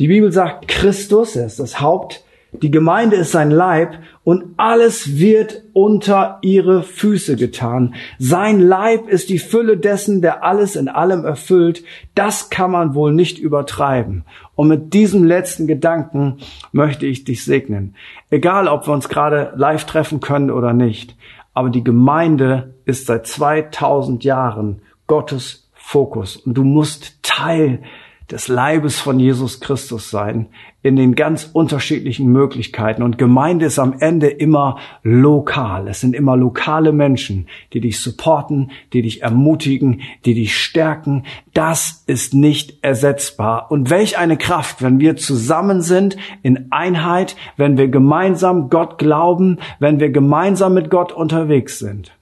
Die 0.00 0.08
Bibel 0.08 0.32
sagt, 0.32 0.66
Christus, 0.66 1.36
er 1.36 1.46
ist 1.46 1.60
das 1.60 1.80
Haupt 1.80 2.23
die 2.62 2.70
Gemeinde 2.70 3.16
ist 3.16 3.32
sein 3.32 3.50
Leib 3.50 3.98
und 4.22 4.54
alles 4.56 5.18
wird 5.18 5.62
unter 5.72 6.38
ihre 6.42 6.82
Füße 6.82 7.36
getan. 7.36 7.94
Sein 8.18 8.60
Leib 8.60 9.08
ist 9.08 9.28
die 9.28 9.38
Fülle 9.38 9.76
dessen, 9.76 10.22
der 10.22 10.44
alles 10.44 10.76
in 10.76 10.88
allem 10.88 11.24
erfüllt. 11.24 11.84
Das 12.14 12.50
kann 12.50 12.70
man 12.70 12.94
wohl 12.94 13.12
nicht 13.12 13.38
übertreiben. 13.38 14.24
Und 14.54 14.68
mit 14.68 14.94
diesem 14.94 15.24
letzten 15.24 15.66
Gedanken 15.66 16.38
möchte 16.72 17.06
ich 17.06 17.24
dich 17.24 17.44
segnen. 17.44 17.96
Egal, 18.30 18.68
ob 18.68 18.86
wir 18.86 18.94
uns 18.94 19.08
gerade 19.08 19.52
live 19.56 19.84
treffen 19.84 20.20
können 20.20 20.50
oder 20.50 20.72
nicht. 20.72 21.16
Aber 21.54 21.70
die 21.70 21.84
Gemeinde 21.84 22.74
ist 22.84 23.06
seit 23.06 23.26
2000 23.26 24.24
Jahren 24.24 24.80
Gottes 25.06 25.70
Fokus. 25.74 26.36
Und 26.36 26.54
du 26.54 26.64
musst 26.64 27.22
Teil 27.22 27.80
des 28.30 28.48
Leibes 28.48 28.98
von 28.98 29.20
Jesus 29.20 29.60
Christus 29.60 30.10
sein, 30.10 30.46
in 30.82 30.96
den 30.96 31.14
ganz 31.14 31.48
unterschiedlichen 31.52 32.26
Möglichkeiten. 32.30 33.02
Und 33.02 33.18
Gemeinde 33.18 33.66
ist 33.66 33.78
am 33.78 33.96
Ende 33.98 34.28
immer 34.28 34.78
lokal. 35.02 35.88
Es 35.88 36.00
sind 36.00 36.14
immer 36.14 36.36
lokale 36.36 36.92
Menschen, 36.92 37.48
die 37.72 37.80
dich 37.80 38.00
supporten, 38.00 38.70
die 38.92 39.02
dich 39.02 39.22
ermutigen, 39.22 40.02
die 40.24 40.34
dich 40.34 40.56
stärken. 40.56 41.24
Das 41.52 42.04
ist 42.06 42.34
nicht 42.34 42.82
ersetzbar. 42.82 43.70
Und 43.70 43.90
welch 43.90 44.18
eine 44.18 44.36
Kraft, 44.36 44.82
wenn 44.82 45.00
wir 45.00 45.16
zusammen 45.16 45.82
sind 45.82 46.16
in 46.42 46.70
Einheit, 46.70 47.36
wenn 47.56 47.76
wir 47.76 47.88
gemeinsam 47.88 48.70
Gott 48.70 48.98
glauben, 48.98 49.58
wenn 49.78 50.00
wir 50.00 50.10
gemeinsam 50.10 50.74
mit 50.74 50.90
Gott 50.90 51.12
unterwegs 51.12 51.78
sind, 51.78 52.12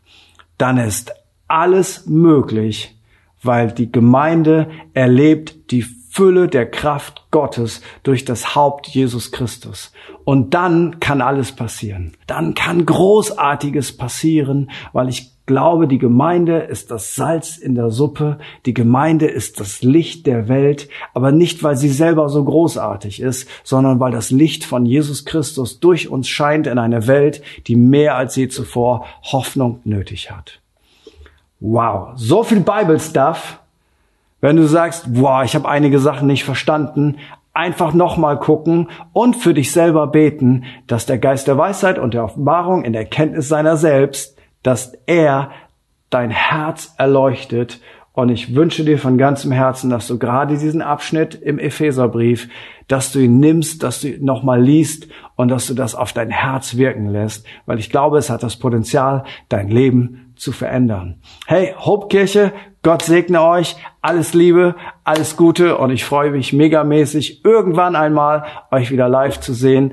dann 0.59 0.79
ist 0.79 1.13
alles 1.49 2.07
möglich, 2.07 2.97
weil 3.43 3.73
die 3.73 3.91
Gemeinde 3.91 4.69
erlebt 4.95 5.71
die 5.71 5.83
Fülle 5.83 6.47
der 6.47 6.71
Kraft 6.71 7.27
Gottes 7.31 7.81
durch 8.03 8.27
das 8.27 8.55
Haupt 8.55 8.87
Jesus 8.89 9.33
Christus. 9.33 9.93
Und 10.25 10.53
dann 10.53 11.01
kann 11.01 11.23
alles 11.23 11.53
passieren. 11.53 12.13
Dann 12.27 12.55
kann 12.55 12.85
Großartiges 12.85 13.97
passieren, 13.97 14.71
weil 14.93 15.09
ich 15.09 15.33
glaube, 15.47 15.89
die 15.89 15.99
Gemeinde 15.99 16.59
ist 16.59 16.91
das 16.91 17.15
Salz 17.15 17.57
in 17.57 17.75
der 17.75 17.91
Suppe, 17.91 18.39
die 18.67 18.75
Gemeinde 18.75 19.27
ist 19.27 19.59
das 19.59 19.83
Licht 19.83 20.27
der 20.27 20.49
Welt, 20.49 20.89
aber 21.15 21.33
nicht, 21.33 21.63
weil 21.63 21.77
sie 21.77 21.89
selber 21.89 22.29
so 22.29 22.45
großartig 22.45 23.21
ist, 23.21 23.49
sondern 23.65 23.99
weil 23.99 24.13
das 24.13 24.31
Licht 24.31 24.65
von 24.65 24.87
Jesus 24.87 25.25
Christus 25.25 25.81
durch 25.81 26.09
uns 26.09 26.29
scheint 26.29 26.67
in 26.67 26.79
eine 26.79 27.07
Welt, 27.07 27.43
die 27.67 27.77
mehr 27.77 28.17
als 28.17 28.37
je 28.37 28.49
zuvor 28.49 29.07
Hoffnung 29.23 29.81
nötig 29.85 30.31
hat. 30.31 30.62
Wow, 31.65 32.15
so 32.17 32.43
viel 32.43 32.59
Bible 32.59 32.99
Stuff. 32.99 33.61
Wenn 34.41 34.57
du 34.57 34.67
sagst, 34.67 35.05
wow, 35.11 35.45
ich 35.45 35.55
habe 35.55 35.69
einige 35.69 36.01
Sachen 36.01 36.27
nicht 36.27 36.43
verstanden, 36.43 37.19
einfach 37.55 37.95
nochmal 37.95 38.37
gucken 38.41 38.89
und 39.13 39.37
für 39.37 39.55
dich 39.55 39.71
selber 39.71 40.09
beten, 40.09 40.65
dass 40.89 41.07
der 41.07 41.19
Geist 41.19 41.47
der 41.47 41.57
Weisheit 41.57 42.01
und 42.01 42.15
der 42.15 42.25
Offenbarung 42.25 42.83
in 42.83 42.93
der 42.93 43.05
Kenntnis 43.05 43.47
seiner 43.47 43.77
selbst, 43.77 44.37
dass 44.65 44.95
er 45.07 45.53
dein 46.11 46.31
Herz 46.31 46.95
erleuchtet. 46.99 47.79
Und 48.13 48.31
ich 48.31 48.57
wünsche 48.57 48.85
dir 48.85 48.99
von 48.99 49.17
ganzem 49.17 49.53
Herzen, 49.53 49.89
dass 49.89 50.09
du 50.09 50.19
gerade 50.19 50.59
diesen 50.59 50.83
Abschnitt 50.83 51.37
im 51.37 51.61
Epheserbrief, 51.61 52.49
dass 52.89 53.13
du 53.13 53.21
ihn 53.21 53.39
nimmst, 53.39 53.85
dass 53.85 54.01
du 54.01 54.09
ihn 54.09 54.25
nochmal 54.25 54.61
liest 54.61 55.07
und 55.37 55.47
dass 55.47 55.69
du 55.69 55.75
das 55.75 55.95
auf 55.95 56.13
dein 56.13 56.31
Herz 56.31 56.77
wirken 56.77 57.07
lässt, 57.07 57.47
weil 57.67 57.79
ich 57.79 57.89
glaube, 57.89 58.19
es 58.19 58.31
hat 58.31 58.43
das 58.43 58.57
Potenzial, 58.57 59.23
dein 59.49 59.69
Leben 59.69 60.22
zu 60.43 60.51
verändern. 60.51 61.21
Hey, 61.47 61.73
Hope 61.79 62.09
Kirche, 62.09 62.53
Gott 62.83 63.03
segne 63.03 63.43
euch, 63.43 63.77
alles 64.01 64.35
Liebe, 64.35 64.75
alles 65.05 65.37
Gute 65.37 65.79
und 65.79 65.91
ich 65.91 66.05
freue 66.05 66.33
mich 66.33 66.53
megamäßig, 66.53 67.45
irgendwann 67.45 67.95
einmal 67.95 68.45
euch 68.73 68.91
wieder 68.91 69.09
live 69.09 69.39
zu 69.39 69.55
sehen 69.55 69.93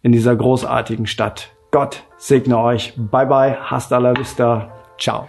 in 0.00 0.12
dieser 0.12 0.34
großartigen 0.34 1.06
Stadt. 1.06 1.50
Gott 1.72 2.04
segne 2.16 2.58
euch. 2.58 2.94
Bye 2.96 3.26
bye, 3.26 3.58
hasta 3.60 3.98
la 3.98 4.16
vista. 4.16 4.72
Ciao. 4.98 5.28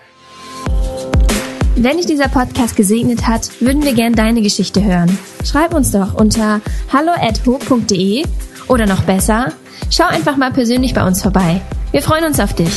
Wenn 1.75 1.97
dich 1.97 2.05
dieser 2.05 2.29
Podcast 2.29 2.77
gesegnet 2.77 3.27
hat, 3.27 3.49
würden 3.59 3.83
wir 3.83 3.93
gern 3.93 4.13
deine 4.13 4.41
Geschichte 4.41 4.81
hören. 4.81 5.17
Schreib 5.43 5.73
uns 5.73 5.91
doch 5.91 6.13
unter 6.13 6.61
hallo@ho.de 6.93 8.23
oder 8.69 8.85
noch 8.85 9.01
besser, 9.01 9.51
schau 9.91 10.05
einfach 10.05 10.37
mal 10.37 10.53
persönlich 10.53 10.93
bei 10.93 11.05
uns 11.05 11.21
vorbei. 11.21 11.59
Wir 11.91 12.01
freuen 12.01 12.23
uns 12.23 12.39
auf 12.39 12.53
dich. 12.53 12.71